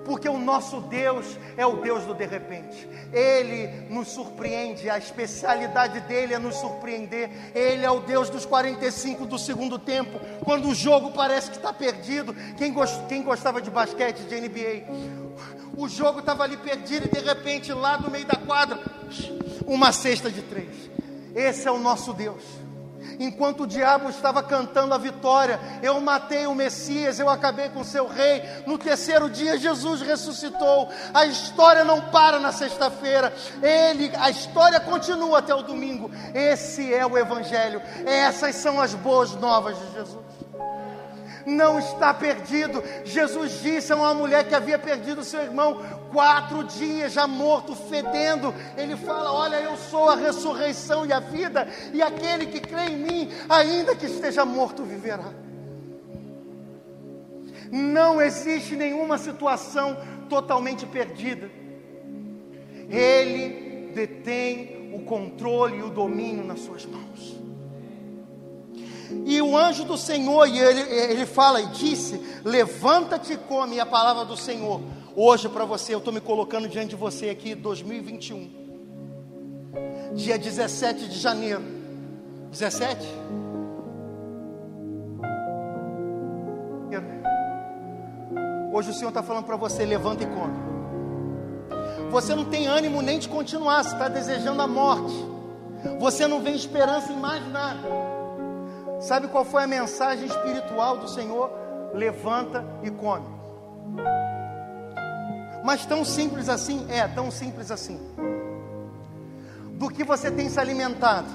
[0.05, 2.89] Porque o nosso Deus é o Deus do de repente.
[3.11, 7.31] Ele nos surpreende, a especialidade dele é nos surpreender.
[7.55, 11.73] Ele é o Deus dos 45 do segundo tempo, quando o jogo parece que está
[11.73, 12.35] perdido.
[12.59, 12.75] Quem,
[13.09, 14.85] quem gostava de basquete, de NBA?
[15.77, 18.79] O jogo estava ali perdido e de repente, lá no meio da quadra,
[19.67, 20.91] uma cesta de três.
[21.35, 22.65] Esse é o nosso Deus
[23.19, 28.07] enquanto o diabo estava cantando a vitória, eu matei o Messias, eu acabei com seu
[28.07, 28.43] rei.
[28.67, 30.89] No terceiro dia, Jesus ressuscitou.
[31.13, 33.33] A história não para na sexta-feira,
[33.63, 36.11] ele, a história continua até o domingo.
[36.35, 40.44] Esse é o Evangelho, essas são as boas novas de Jesus
[41.47, 42.83] não está perdido.
[43.05, 45.83] Jesus disse a uma mulher que havia perdido seu irmão
[46.13, 48.55] quatro dias, já morto, fedendo.
[48.77, 52.97] Ele fala: Olha, eu sou a ressurreição e a vida, e aquele que crê em
[52.97, 55.33] mim, ainda que esteja morto, viverá.
[57.71, 59.97] Não existe nenhuma situação
[60.29, 61.51] totalmente perdida.
[62.89, 67.44] Ele detém o controle e o domínio nas suas mãos.
[69.27, 73.77] E o anjo do Senhor, e ele, ele fala e disse: Levanta-te e come.
[73.77, 74.81] E a palavra do Senhor,
[75.15, 78.51] hoje para você, eu estou me colocando diante de você aqui, 2021,
[80.15, 81.63] dia 17 de janeiro.
[82.51, 83.07] 17?
[88.75, 90.75] Hoje o Senhor está falando para você: levanta e come.
[92.11, 95.15] Você não tem ânimo nem de continuar, você está desejando a morte.
[96.01, 98.14] Você não vê esperança em mais nada.
[99.05, 101.51] Sabe qual foi a mensagem espiritual do Senhor?
[101.93, 103.27] Levanta e come.
[105.63, 106.87] Mas tão simples assim?
[106.89, 108.01] É, tão simples assim.
[109.73, 111.29] Do que você tem se alimentado?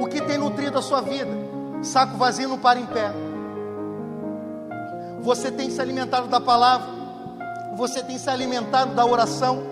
[0.00, 1.30] O que tem nutrido a sua vida?
[1.82, 3.12] Saco vazio não para em pé.
[5.20, 6.86] Você tem se alimentado da palavra?
[7.76, 9.62] Você tem se alimentado da oração?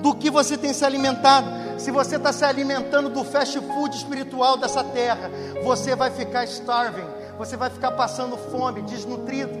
[0.00, 1.61] Do que você tem se alimentado?
[1.82, 5.28] Se você está se alimentando do fast food espiritual dessa terra,
[5.64, 7.04] você vai ficar starving,
[7.36, 9.52] você vai ficar passando fome, desnutrido.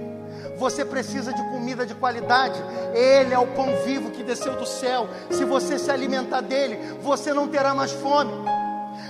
[0.56, 2.62] Você precisa de comida de qualidade.
[2.94, 5.08] Ele é o pão vivo que desceu do céu.
[5.32, 8.30] Se você se alimentar dele, você não terá mais fome.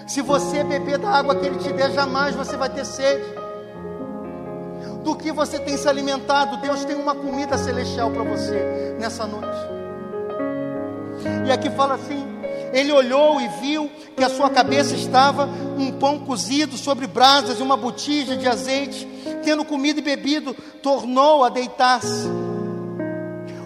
[0.07, 3.27] Se você beber da água que ele te der, jamais você vai ter sede
[5.05, 6.57] do que você tem se alimentado.
[6.63, 9.59] Deus tem uma comida celestial para você nessa noite.
[11.47, 12.32] E aqui fala assim:
[12.73, 17.63] ele olhou e viu que a sua cabeça estava um pão cozido sobre brasas e
[17.63, 19.07] uma botija de azeite.
[19.45, 22.29] Tendo comido e bebido, tornou a deitar-se.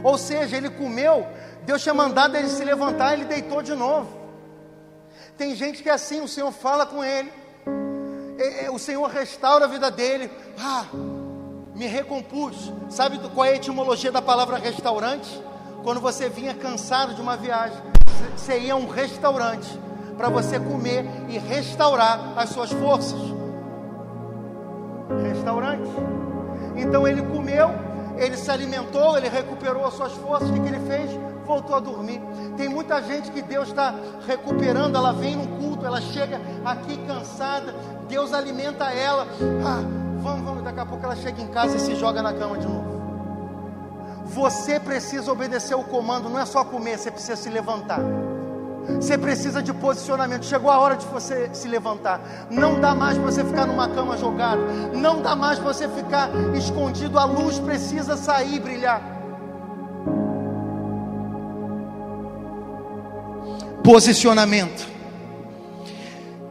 [0.02, 1.26] Ou seja, ele comeu,
[1.64, 4.08] Deus tinha mandado ele se levantar, ele deitou de novo.
[5.36, 7.30] Tem gente que é assim, o Senhor fala com ele,
[8.72, 10.30] o Senhor restaura a vida dele.
[10.58, 10.86] Ah,
[11.74, 12.72] me recompus.
[12.88, 15.28] Sabe qual é a etimologia da palavra restaurante?
[15.86, 17.78] Quando você vinha cansado de uma viagem,
[18.36, 19.68] você ia a um restaurante
[20.16, 23.20] para você comer e restaurar as suas forças.
[25.22, 25.88] Restaurante.
[26.74, 27.70] Então ele comeu,
[28.16, 30.50] ele se alimentou, ele recuperou as suas forças.
[30.50, 31.08] O que, ele fez?
[31.46, 32.20] Voltou a dormir.
[32.56, 33.94] Tem muita gente que Deus está
[34.26, 34.96] recuperando.
[34.96, 37.72] Ela vem no culto, ela chega aqui cansada.
[38.08, 39.24] Deus alimenta ela.
[39.64, 39.84] Ah,
[40.20, 42.66] vamos, vamos, daqui a pouco ela chega em casa e se joga na cama de
[42.66, 42.95] novo.
[44.26, 48.00] Você precisa obedecer o comando, não é só comer, você precisa se levantar.
[49.00, 50.44] Você precisa de posicionamento.
[50.44, 52.46] Chegou a hora de você se levantar.
[52.50, 54.60] Não dá mais para você ficar numa cama jogado.
[54.94, 57.18] Não dá mais para você ficar escondido.
[57.18, 59.02] A luz precisa sair brilhar.
[63.82, 64.88] Posicionamento.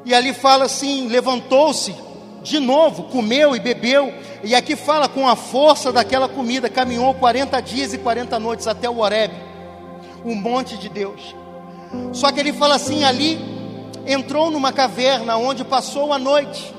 [0.04, 1.96] E ali fala assim: levantou-se
[2.44, 4.14] de novo, comeu e bebeu,
[4.46, 8.88] e aqui fala com a força daquela comida, caminhou 40 dias e 40 noites até
[8.88, 9.34] o Horeb,
[10.24, 11.36] o monte de Deus.
[12.14, 13.40] Só que ele fala assim: ali
[14.06, 16.76] entrou numa caverna onde passou a noite.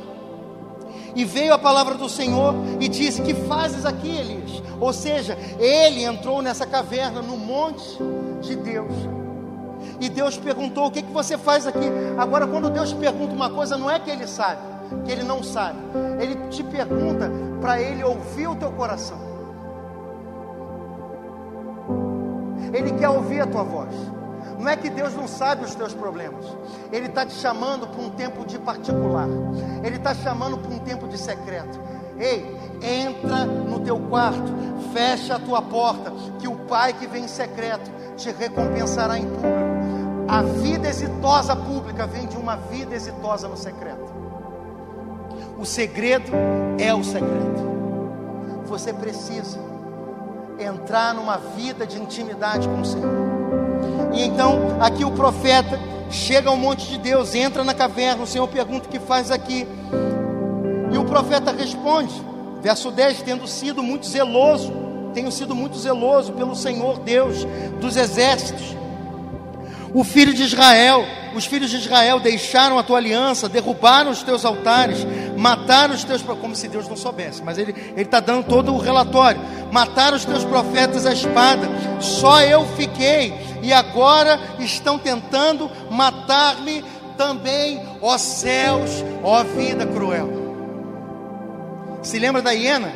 [1.17, 4.63] E veio a palavra do Senhor e disse: Que fazes aqui, Elias?
[4.79, 7.99] Ou seja, ele entrou nessa caverna no monte
[8.43, 8.93] de Deus.
[10.01, 11.91] E Deus perguntou: O que, que você faz aqui?
[12.17, 15.79] Agora, quando Deus pergunta uma coisa, não é que ele sabe que ele não sabe.
[16.21, 17.31] Ele te pergunta
[17.61, 19.19] para ele ouvir o teu coração.
[22.73, 23.95] Ele quer ouvir a tua voz.
[24.59, 26.45] Não é que Deus não sabe os teus problemas.
[26.91, 29.29] Ele está te chamando para um tempo de particular.
[29.85, 31.79] Ele está chamando para um tempo de secreto.
[32.19, 34.53] Ei, entra no teu quarto,
[34.93, 39.67] fecha a tua porta, que o Pai que vem em secreto te recompensará em público.
[40.29, 44.26] A vida exitosa pública vem de uma vida exitosa no secreto.
[45.59, 46.31] O segredo
[46.79, 47.57] é o segredo.
[48.67, 49.59] Você precisa
[50.59, 53.15] entrar numa vida de intimidade com o Senhor.
[54.13, 55.79] E então, aqui o profeta
[56.11, 59.67] chega ao monte de Deus, entra na caverna, o Senhor pergunta o que faz aqui.
[60.93, 62.15] E o profeta responde,
[62.63, 64.73] verso 10: tendo sido muito zeloso,
[65.15, 67.47] tenho sido muito zeloso pelo Senhor Deus
[67.81, 68.77] dos exércitos
[69.97, 74.45] o filho de Israel, os filhos de Israel deixaram a tua aliança, derrubaram os teus
[74.45, 75.07] altares,
[75.37, 79.41] mataram os teus como se Deus não soubesse, mas ele está dando todo o relatório.
[79.71, 81.69] Mataram os teus profetas à espada,
[82.01, 86.83] só eu fiquei, e agora estão tentando matar-me
[87.19, 90.31] também, ó céus, ó vida cruel.
[92.03, 92.93] Se lembra da hiena?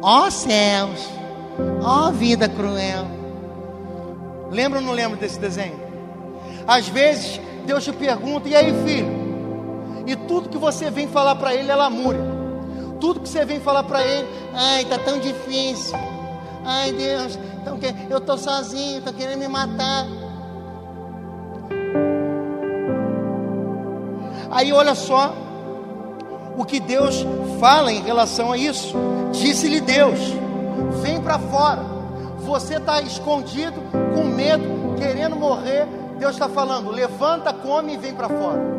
[0.00, 1.08] Ó céus,
[1.82, 3.06] ó vida cruel.
[4.50, 5.87] Lembra ou não lembra desse desenho?
[6.68, 9.08] Às vezes, Deus te pergunta: e aí, filho?
[10.06, 12.20] E tudo que você vem falar para ele é lamúria.
[13.00, 15.96] Tudo que você vem falar para ele, ai, tá tão difícil.
[16.64, 17.38] Ai, Deus,
[18.10, 20.06] eu estou sozinho, estou querendo me matar.
[24.50, 25.34] Aí olha só
[26.56, 27.24] o que Deus
[27.58, 28.94] fala em relação a isso.
[29.32, 30.18] Disse-lhe Deus:
[31.02, 31.98] vem para fora
[32.48, 33.78] você está escondido,
[34.14, 35.86] com medo, querendo morrer,
[36.18, 38.78] Deus está falando: levanta, come e vem para fora.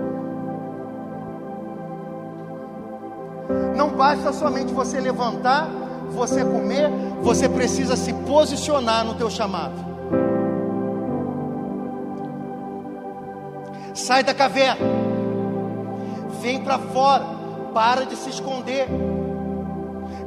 [3.75, 5.67] Não basta somente você levantar,
[6.09, 6.89] você comer,
[7.21, 9.89] você precisa se posicionar no teu chamado.
[13.93, 14.85] Sai da caverna,
[16.41, 17.25] vem para fora,
[17.73, 18.87] para de se esconder.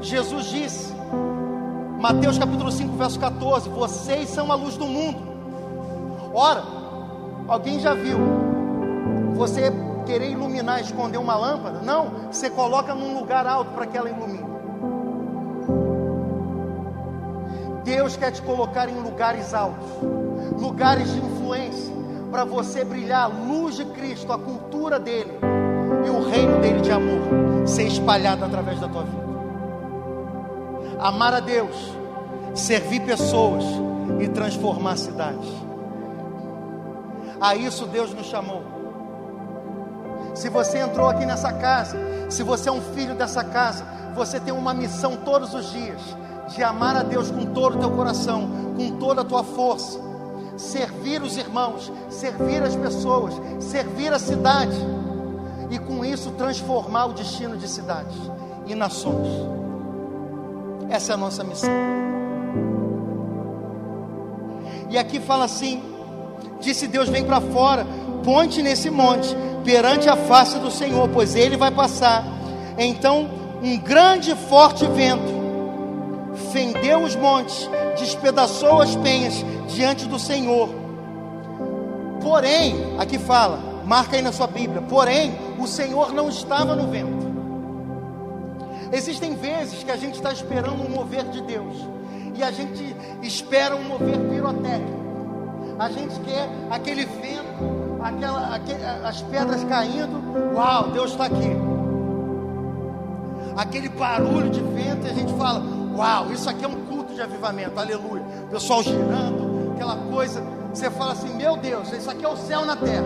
[0.00, 0.94] Jesus disse:
[2.00, 5.30] Mateus capítulo 5, verso 14: Vocês são a luz do mundo.
[6.34, 6.81] Ora,
[7.52, 8.18] alguém já viu
[9.34, 9.72] você
[10.06, 11.80] querer iluminar, esconder uma lâmpada.
[11.80, 14.52] Não, você coloca num lugar alto para que ela ilumine.
[17.84, 19.88] Deus quer te colocar em lugares altos,
[20.58, 21.92] lugares de influência,
[22.30, 25.32] para você brilhar a luz de Cristo, a cultura dele
[26.06, 29.22] e o reino dele de amor ser espalhado através da tua vida.
[30.98, 31.76] Amar a Deus,
[32.54, 33.64] servir pessoas
[34.20, 35.71] e transformar cidades.
[37.42, 38.62] A isso Deus nos chamou.
[40.32, 41.98] Se você entrou aqui nessa casa,
[42.30, 43.84] se você é um filho dessa casa,
[44.14, 46.00] você tem uma missão todos os dias
[46.54, 49.98] de amar a Deus com todo o teu coração, com toda a tua força,
[50.56, 54.78] servir os irmãos, servir as pessoas, servir a cidade
[55.68, 58.16] e com isso transformar o destino de cidades
[58.66, 59.26] e nações.
[60.88, 61.70] Essa é a nossa missão.
[64.88, 65.91] E aqui fala assim:
[66.62, 67.86] disse Deus: vem para fora,
[68.24, 72.24] ponte nesse monte, perante a face do Senhor, pois ele vai passar.
[72.78, 73.28] Então,
[73.62, 75.42] um grande e forte vento
[76.52, 80.68] fendeu os montes, despedaçou as penhas diante do Senhor.
[82.22, 87.32] Porém, aqui fala, marca aí na sua Bíblia, porém, o Senhor não estava no vento.
[88.92, 91.76] Existem vezes que a gente está esperando um mover de Deus,
[92.34, 95.01] e a gente espera um mover pirotécnico.
[95.78, 101.56] A gente quer aquele vento, aquela, aquele, as pedras caindo, uau, Deus está aqui.
[103.56, 105.62] Aquele barulho de vento, e a gente fala,
[105.94, 108.22] Uau, isso aqui é um culto de avivamento, aleluia.
[108.44, 110.42] O pessoal girando, aquela coisa.
[110.72, 113.04] Você fala assim: Meu Deus, isso aqui é o céu na terra.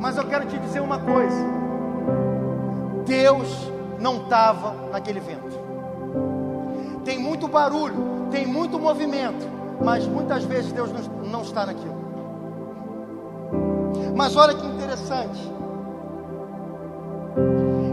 [0.00, 1.36] Mas eu quero te dizer uma coisa:
[3.04, 3.48] Deus
[4.00, 5.66] não estava naquele vento.
[7.04, 9.46] Tem muito barulho, tem muito movimento,
[9.82, 10.90] mas muitas vezes Deus
[11.30, 11.96] não está naquilo.
[14.14, 15.40] Mas olha que interessante.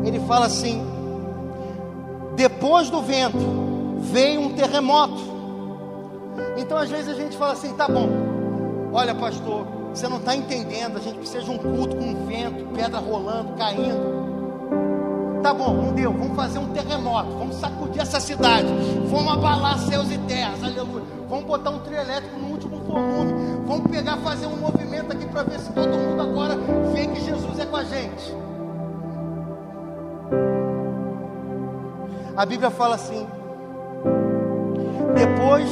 [0.06, 0.86] Ele fala assim:
[2.36, 3.38] depois do vento,
[4.00, 5.34] veio um terremoto.
[6.58, 8.10] Então, às vezes, a gente fala assim: tá bom,
[8.94, 10.98] olha, pastor, você não está entendendo.
[10.98, 14.13] A gente precisa de um culto com vento, pedra rolando, caindo.
[15.44, 16.14] Tá bom, não deu.
[16.14, 17.38] Vamos fazer um terremoto.
[17.38, 18.68] Vamos sacudir essa cidade.
[19.12, 20.64] Vamos abalar céus e terras.
[20.64, 21.04] Aleluia.
[21.30, 23.34] Vamos botar um trio elétrico no último volume.
[23.66, 26.58] Vamos pegar, fazer um movimento aqui para ver se todo mundo agora
[26.94, 28.34] vê que Jesus é com a gente.
[32.38, 33.28] A Bíblia fala assim:
[35.14, 35.70] depois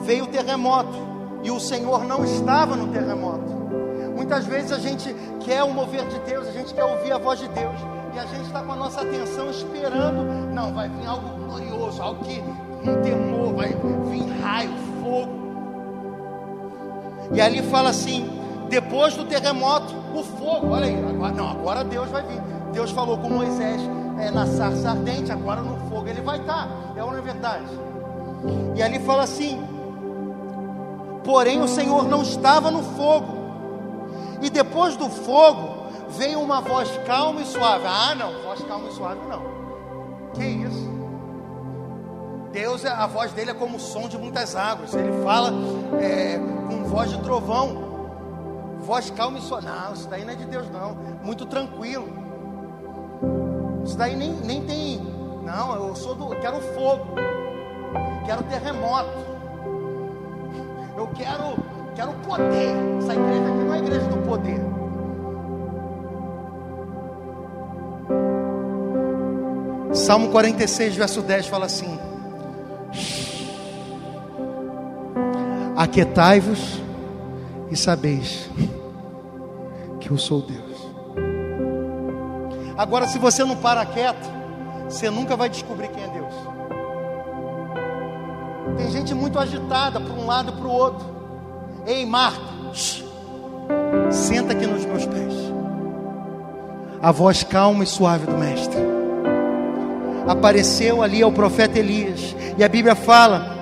[0.00, 0.96] veio o terremoto,
[1.42, 3.50] e o Senhor não estava no terremoto.
[4.14, 7.38] Muitas vezes a gente quer o mover de Deus, a gente quer ouvir a voz
[7.38, 7.74] de Deus,
[8.14, 12.24] e a gente está com a nossa atenção esperando, não, vai vir algo glorioso, algo
[12.24, 15.40] que um temor, vai vir raio, fogo.
[17.32, 18.28] E ali fala assim:
[18.68, 22.40] depois do terremoto, o fogo, olha aí, agora, não, agora Deus vai vir.
[22.72, 23.80] Deus falou com Moisés:
[24.18, 26.68] é, na sarça ardente, agora no fogo ele vai estar.
[26.96, 27.66] É uma verdade.
[28.74, 29.62] E ali fala assim:
[31.22, 33.38] porém o Senhor não estava no fogo.
[34.42, 35.79] E depois do fogo
[36.10, 37.84] veio uma voz calma e suave.
[37.86, 39.42] Ah, não, voz calma e suave não.
[40.34, 41.00] Que isso?
[42.52, 44.92] Deus, a voz dele é como o som de muitas águas.
[44.94, 45.52] Ele fala
[46.00, 46.38] é,
[46.68, 47.90] com voz de trovão.
[48.80, 49.66] Voz calma e suave.
[49.66, 50.94] Não, isso daí não é de Deus, não.
[51.22, 52.08] Muito tranquilo.
[53.84, 55.00] Isso daí nem, nem tem.
[55.44, 56.32] Não, eu sou do.
[56.32, 57.14] Eu quero fogo.
[58.26, 59.30] Quero terremoto.
[60.96, 61.56] Eu quero,
[61.94, 62.74] quero poder.
[62.98, 64.79] Essa igreja aqui não é igreja do poder.
[70.00, 71.98] Salmo 46, verso 10 fala assim:
[75.76, 76.80] Aquietai-vos
[77.70, 78.48] e sabeis
[80.00, 80.70] que eu sou Deus.
[82.78, 84.26] Agora, se você não para quieto,
[84.88, 86.34] você nunca vai descobrir quem é Deus.
[88.78, 91.06] Tem gente muito agitada para um lado e para o outro.
[91.86, 92.40] Ei, Marta,
[94.10, 95.34] senta aqui nos meus pés.
[97.02, 98.89] A voz calma e suave do Mestre.
[100.26, 102.34] Apareceu ali ao profeta Elias.
[102.56, 103.58] E a Bíblia fala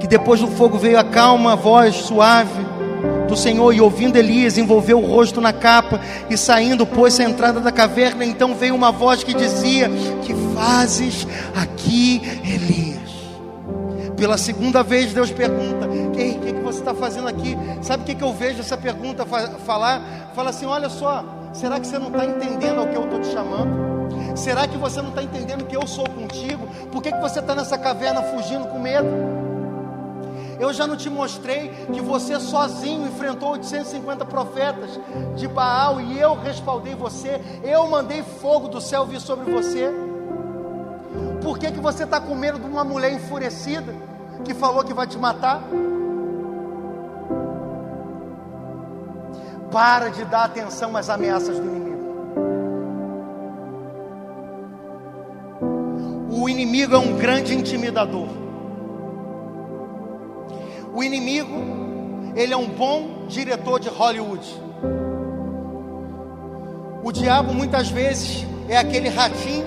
[0.00, 2.72] que depois do fogo veio a calma voz suave
[3.32, 7.60] do Senhor, e ouvindo Elias, envolveu o rosto na capa, e saindo, pôs-se à entrada
[7.60, 8.24] da caverna.
[8.24, 9.90] Então veio uma voz que dizia:
[10.22, 13.00] Que fazes aqui, Elias?
[14.16, 17.56] Pela segunda vez, Deus pergunta: O que, que, que, você está fazendo aqui?
[17.80, 19.24] Sabe o que, que eu vejo essa pergunta
[19.64, 20.30] falar?
[20.34, 23.28] Fala assim: Olha só, será que você não está entendendo ao que eu estou te
[23.28, 23.91] chamando?
[24.34, 26.66] Será que você não está entendendo que eu sou contigo?
[26.90, 29.08] Por que, que você está nessa caverna fugindo com medo?
[30.58, 34.98] Eu já não te mostrei que você sozinho enfrentou 850 profetas
[35.34, 37.40] de Baal e eu respaldei você.
[37.64, 39.90] Eu mandei fogo do céu vir sobre você.
[41.42, 43.92] Por que, que você está com medo de uma mulher enfurecida
[44.44, 45.62] que falou que vai te matar?
[49.70, 51.91] Para de dar atenção às ameaças do inimigo.
[56.42, 58.26] O inimigo é um grande intimidador.
[60.92, 61.54] O inimigo,
[62.34, 64.44] ele é um bom diretor de Hollywood.
[67.04, 69.64] O diabo muitas vezes é aquele ratinho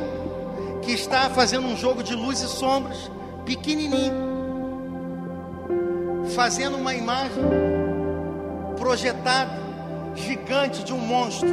[0.82, 3.10] que está fazendo um jogo de luz e sombras,
[3.46, 4.14] pequenininho,
[6.36, 7.42] fazendo uma imagem
[8.78, 9.58] projetada,
[10.14, 11.48] gigante de um monstro,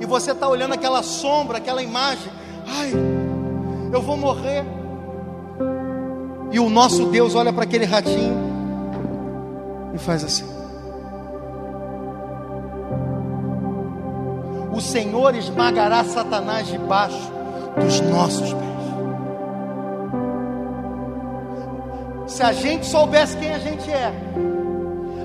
[0.00, 2.32] e você está olhando aquela sombra, aquela imagem,
[2.66, 3.13] ai,
[3.94, 4.64] eu vou morrer.
[6.50, 8.36] E o nosso Deus olha para aquele ratinho
[9.94, 10.44] e faz assim.
[14.72, 17.30] O Senhor esmagará Satanás debaixo
[17.80, 18.64] dos nossos pés.
[22.26, 24.12] Se a gente soubesse quem a gente é,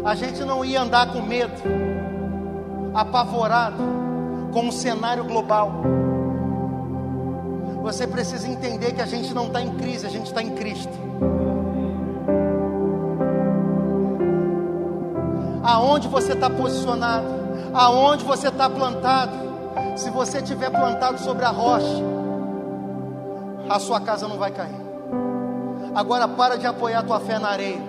[0.05, 1.53] a gente não ia andar com medo,
[2.93, 3.83] apavorado
[4.53, 5.98] com o cenário global.
[7.89, 10.93] Você precisa entender que a gente não está em crise, a gente está em Cristo.
[15.63, 17.25] aonde você está posicionado,
[17.73, 19.31] aonde você está plantado.
[19.95, 22.03] Se você estiver plantado sobre a rocha,
[23.67, 24.79] a sua casa não vai cair.
[25.95, 27.81] Agora para de apoiar tua fé na areia,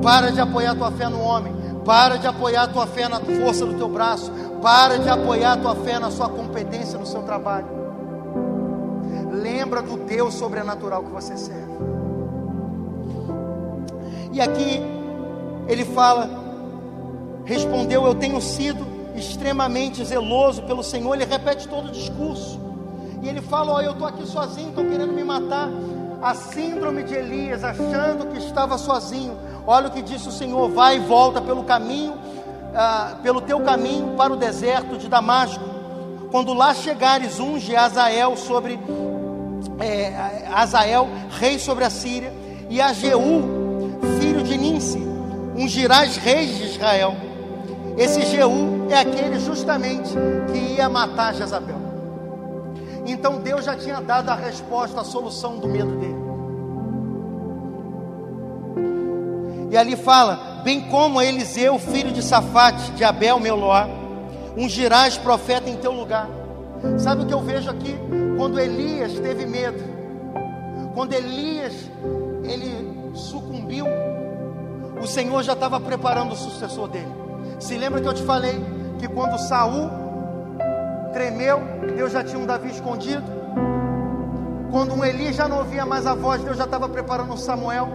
[0.00, 1.52] para de apoiar tua fé no homem,
[1.84, 4.30] para de apoiar tua fé na força do teu braço,
[4.62, 7.79] para de apoiar tua fé na sua competência no seu trabalho.
[9.60, 11.70] Lembra do Deus sobrenatural que você serve.
[14.32, 14.80] E aqui
[15.68, 16.30] ele fala
[17.44, 21.14] respondeu: Eu tenho sido extremamente zeloso pelo Senhor.
[21.14, 22.58] Ele repete todo o discurso.
[23.20, 25.68] E ele fala: oh, Eu estou aqui sozinho, estão querendo me matar.
[26.22, 29.36] A síndrome de Elias, achando que estava sozinho.
[29.66, 32.14] Olha o que disse o Senhor: Vai e volta pelo caminho,
[32.74, 35.62] ah, pelo teu caminho para o deserto de Damasco.
[36.30, 38.78] Quando lá chegares, unge Azael sobre
[39.80, 42.32] é, Azael, rei sobre a Síria,
[42.68, 44.98] e a Jeú, filho de Ninsi,
[45.56, 47.16] ungirás reis de Israel.
[47.96, 50.14] Esse Jeú é aquele justamente
[50.52, 51.80] que ia matar Jezabel.
[53.06, 56.20] Então Deus já tinha dado a resposta, a solução do medo dele.
[59.70, 63.88] E ali fala: bem como Eliseu, filho de Safate, de Abel, meu Loá,
[64.56, 66.28] ungirás profeta em teu lugar.
[66.98, 67.98] Sabe o que eu vejo aqui?
[68.36, 69.82] Quando Elias teve medo,
[70.94, 71.90] quando Elias
[72.42, 73.86] ele sucumbiu,
[75.00, 77.12] o Senhor já estava preparando o sucessor dele.
[77.58, 78.58] Se lembra que eu te falei
[78.98, 79.90] que quando Saul
[81.12, 81.60] tremeu,
[81.96, 83.24] Deus já tinha um Davi escondido?
[84.70, 87.88] Quando um Eli já não ouvia mais a voz, Deus já estava preparando um Samuel.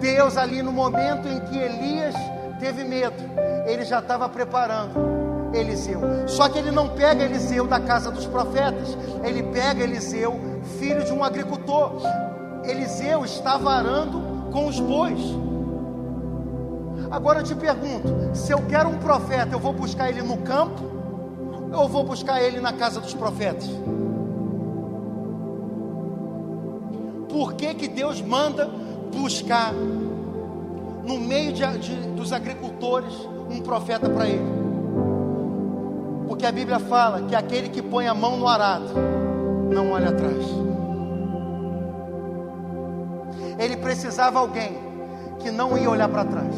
[0.00, 2.14] Deus ali no momento em que Elias
[2.58, 3.22] teve medo,
[3.66, 5.21] ele já estava preparando
[5.52, 6.00] Eliseu.
[6.26, 10.38] Só que ele não pega Eliseu da casa dos profetas, ele pega Eliseu,
[10.78, 12.00] filho de um agricultor.
[12.64, 15.20] Eliseu estava arando com os bois.
[17.10, 20.82] Agora eu te pergunto: se eu quero um profeta, eu vou buscar ele no campo
[21.72, 23.68] ou vou buscar ele na casa dos profetas?
[27.28, 28.68] Por que, que Deus manda
[29.14, 33.12] buscar no meio de, de, dos agricultores
[33.50, 34.61] um profeta para ele?
[36.32, 38.88] Porque a Bíblia fala que aquele que põe a mão no arado
[39.70, 40.42] não olha atrás.
[43.58, 44.78] Ele precisava alguém
[45.40, 46.54] que não ia olhar para trás.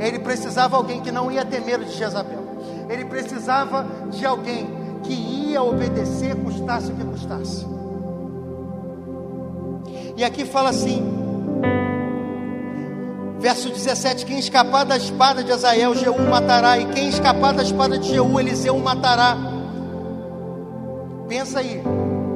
[0.00, 2.44] Ele precisava alguém que não ia ter medo de Jezabel.
[2.88, 4.66] Ele precisava de alguém
[5.04, 7.64] que ia obedecer, custasse o que custasse.
[10.16, 11.00] E aqui fala assim,
[13.38, 17.98] verso 17: Quem escapar da espada de Azael, Jeú matará, e quem escapar da espada
[17.98, 19.36] de Jeú, Eliseu matará.
[21.28, 21.82] Pensa aí,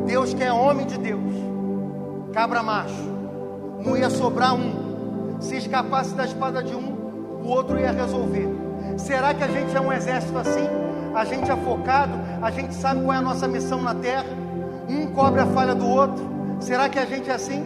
[0.07, 1.35] Deus que é homem de Deus,
[2.33, 3.09] cabra macho,
[3.85, 5.39] não ia sobrar um.
[5.41, 6.93] Se escapasse da espada de um,
[7.43, 8.49] o outro ia resolver.
[8.99, 10.69] Será que a gente é um exército assim?
[11.15, 14.27] A gente é focado, a gente sabe qual é a nossa missão na terra,
[14.89, 16.29] um cobre a falha do outro.
[16.61, 17.65] Será que a gente é assim?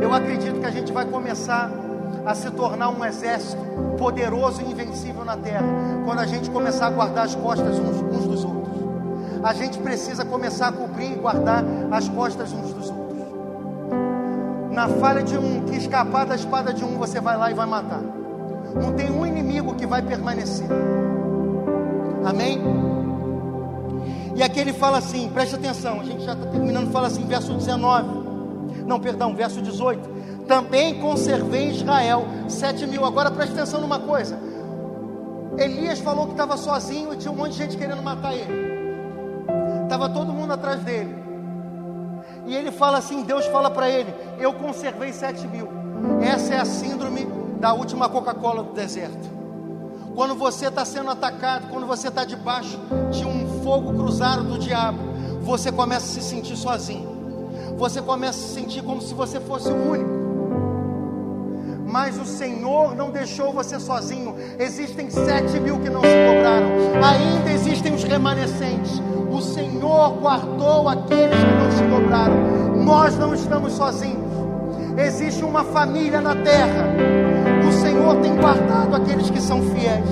[0.00, 1.70] Eu acredito que a gente vai começar
[2.24, 3.62] a se tornar um exército
[3.98, 5.64] poderoso e invencível na terra,
[6.04, 8.64] quando a gente começar a guardar as costas uns, uns dos outros.
[9.42, 13.04] A gente precisa começar a cobrir e guardar as costas uns dos outros.
[14.70, 17.66] Na falha de um que escapar da espada de um, você vai lá e vai
[17.66, 18.00] matar.
[18.74, 20.66] Não tem um inimigo que vai permanecer.
[22.24, 22.60] Amém?
[24.34, 27.52] E aqui ele fala assim, preste atenção, a gente já está terminando, fala assim, verso
[27.52, 28.23] 19.
[28.86, 30.44] Não, perdão, verso 18.
[30.46, 33.04] Também conservei Israel sete mil.
[33.04, 34.38] Agora preste atenção numa coisa.
[35.56, 38.74] Elias falou que estava sozinho e tinha um monte de gente querendo matar ele.
[39.84, 41.14] Estava todo mundo atrás dele.
[42.46, 45.68] E ele fala assim: Deus fala para ele: Eu conservei sete mil.
[46.20, 47.26] Essa é a síndrome
[47.60, 49.32] da última Coca-Cola do deserto.
[50.14, 52.78] Quando você está sendo atacado, quando você está debaixo
[53.10, 54.98] de um fogo cruzado do diabo,
[55.40, 57.13] você começa a se sentir sozinho.
[57.76, 60.24] Você começa a se sentir como se você fosse o único
[61.94, 64.34] mas o Senhor não deixou você sozinho.
[64.58, 66.66] Existem sete mil que não se dobraram,
[67.00, 69.00] ainda existem os remanescentes.
[69.30, 72.82] O Senhor guardou aqueles que não se dobraram.
[72.84, 74.24] Nós não estamos sozinhos.
[74.98, 76.84] Existe uma família na terra.
[77.68, 80.08] O Senhor tem guardado aqueles que são fiéis.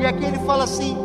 [0.00, 0.98] E aqui ele fala assim: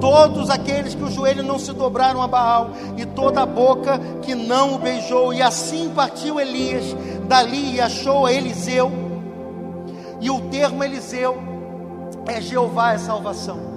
[0.00, 4.34] todos aqueles que o joelho não se dobraram a Baal, e toda a boca que
[4.34, 5.32] não o beijou.
[5.32, 6.96] E assim partiu Elias
[7.28, 8.90] dali e achou a Eliseu.
[10.20, 11.38] E o termo Eliseu
[12.26, 13.70] é Jeová é salvação.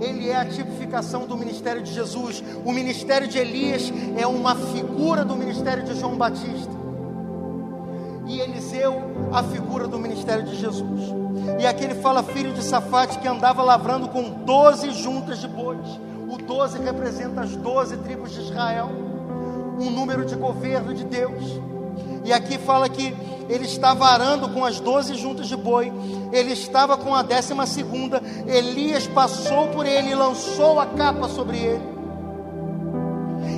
[0.00, 2.42] Ele é a tipificação do ministério de Jesus.
[2.64, 6.79] O ministério de Elias é uma figura do ministério de João Batista.
[8.30, 9.02] E Eliseu,
[9.32, 11.00] a figura do ministério de Jesus.
[11.58, 15.84] E aqui ele fala filho de Safate que andava lavrando com doze juntas de bois.
[16.28, 18.88] O doze representa as doze tribos de Israel,
[19.80, 21.42] um número de governo de Deus.
[22.24, 23.12] E aqui fala que
[23.48, 25.92] ele estava arando com as doze juntas de boi,
[26.30, 31.58] ele estava com a décima segunda, Elias passou por ele e lançou a capa sobre
[31.58, 31.89] ele.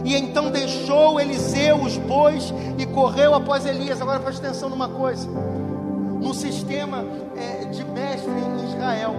[0.04, 4.00] E então deixou Eliseu os bois e correu após Elias.
[4.00, 7.04] Agora preste atenção numa coisa: no sistema
[7.36, 9.14] é, de mestre em Israel,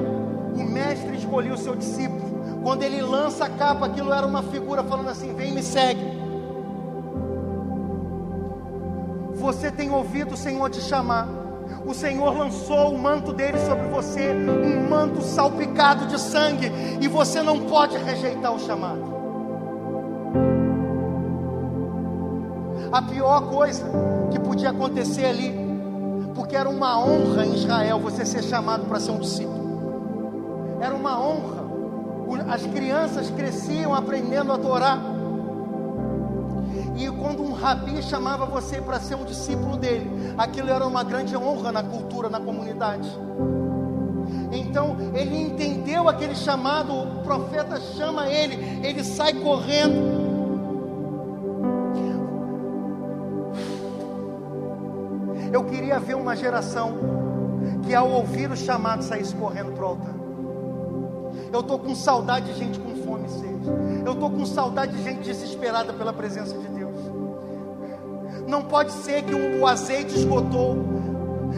[0.56, 2.34] o mestre escolhia o seu discípulo.
[2.64, 6.24] Quando ele lança a capa, aquilo era uma figura falando assim: vem, me segue.
[9.36, 11.28] Você tem ouvido o Senhor te chamar.
[11.86, 16.72] O Senhor lançou o manto dele sobre você, um manto salpicado de sangue,
[17.02, 19.13] e você não pode rejeitar o chamado.
[22.94, 23.84] A pior coisa
[24.32, 25.52] que podia acontecer ali,
[26.36, 30.78] porque era uma honra em Israel você ser chamado para ser um discípulo.
[30.80, 31.64] Era uma honra.
[32.52, 35.00] As crianças cresciam aprendendo a Torá.
[36.96, 41.36] E quando um rabi chamava você para ser um discípulo dele, aquilo era uma grande
[41.36, 43.10] honra na cultura, na comunidade.
[44.52, 50.23] Então ele entendeu aquele chamado, o profeta chama ele, ele sai correndo.
[55.54, 56.98] Eu queria ver uma geração
[57.86, 60.16] que ao ouvir o chamado saísse correndo para o altar.
[61.54, 63.70] Eu estou com saudade de gente com fome e sede.
[64.04, 66.96] Eu estou com saudade de gente desesperada pela presença de Deus.
[68.48, 70.76] Não pode ser que o azeite esgotou.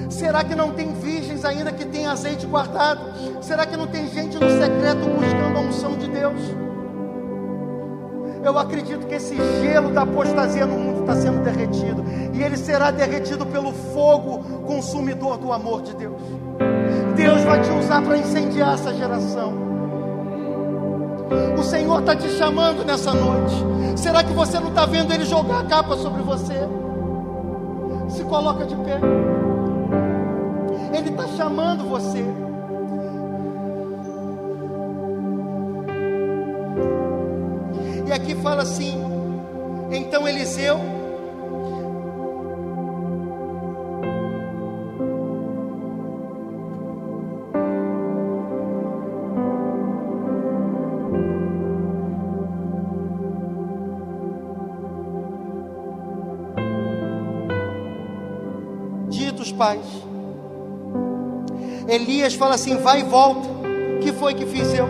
[0.10, 3.02] Será que não tem virgens ainda que tem azeite guardado?
[3.42, 6.65] Será que não tem gente no secreto buscando a unção de Deus?
[8.46, 12.06] Eu acredito que esse gelo da apostasia no mundo está sendo derretido.
[12.34, 16.22] E ele será derretido pelo fogo consumidor do amor de Deus.
[17.16, 19.54] Deus vai te usar para incendiar essa geração.
[21.58, 23.56] O Senhor está te chamando nessa noite.
[23.98, 26.70] Será que você não está vendo Ele jogar a capa sobre você?
[28.10, 29.00] se coloca de pé.
[30.98, 32.24] Ele está chamando você.
[38.42, 38.96] Fala assim:
[39.92, 40.96] então Eliseu
[59.56, 59.86] pais.
[61.88, 63.48] Elias fala assim: vai e volta.
[64.02, 64.88] Que foi que fiz eu?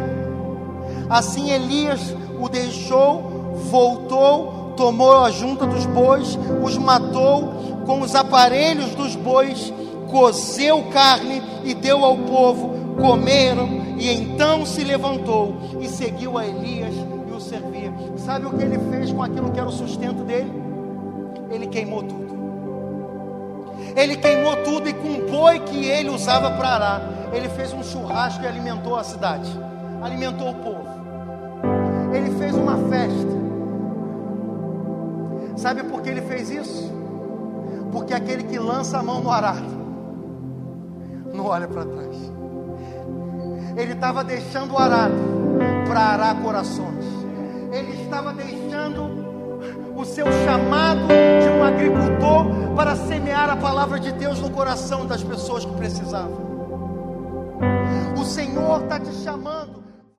[1.09, 3.34] Assim Elias o deixou,
[3.75, 9.73] voltou, tomou a junta dos bois, os matou com os aparelhos dos bois,
[10.09, 12.73] cozeu carne e deu ao povo.
[12.95, 13.67] Comeram
[13.97, 16.95] e então se levantou e seguiu a Elias
[17.27, 17.93] e o servia.
[18.15, 20.53] Sabe o que ele fez com aquilo que era o sustento dele?
[21.51, 22.33] Ele queimou tudo.
[23.93, 27.01] Ele queimou tudo e com o boi que ele usava para arar,
[27.33, 29.49] ele fez um churrasco e alimentou a cidade,
[30.01, 30.87] alimentou o povo.
[32.13, 33.44] Ele fez uma festa.
[35.55, 36.91] Sabe por que ele fez isso?
[37.91, 39.85] Porque aquele que lança a mão no arado
[41.33, 42.15] não olha para trás.
[43.77, 45.15] Ele estava deixando o arado
[45.87, 47.05] para arar corações.
[47.71, 49.25] Ele estava deixando
[49.95, 55.23] o seu chamado de um agricultor para semear a palavra de Deus no coração das
[55.23, 56.45] pessoas que precisavam.
[58.17, 59.84] O Senhor está te chamando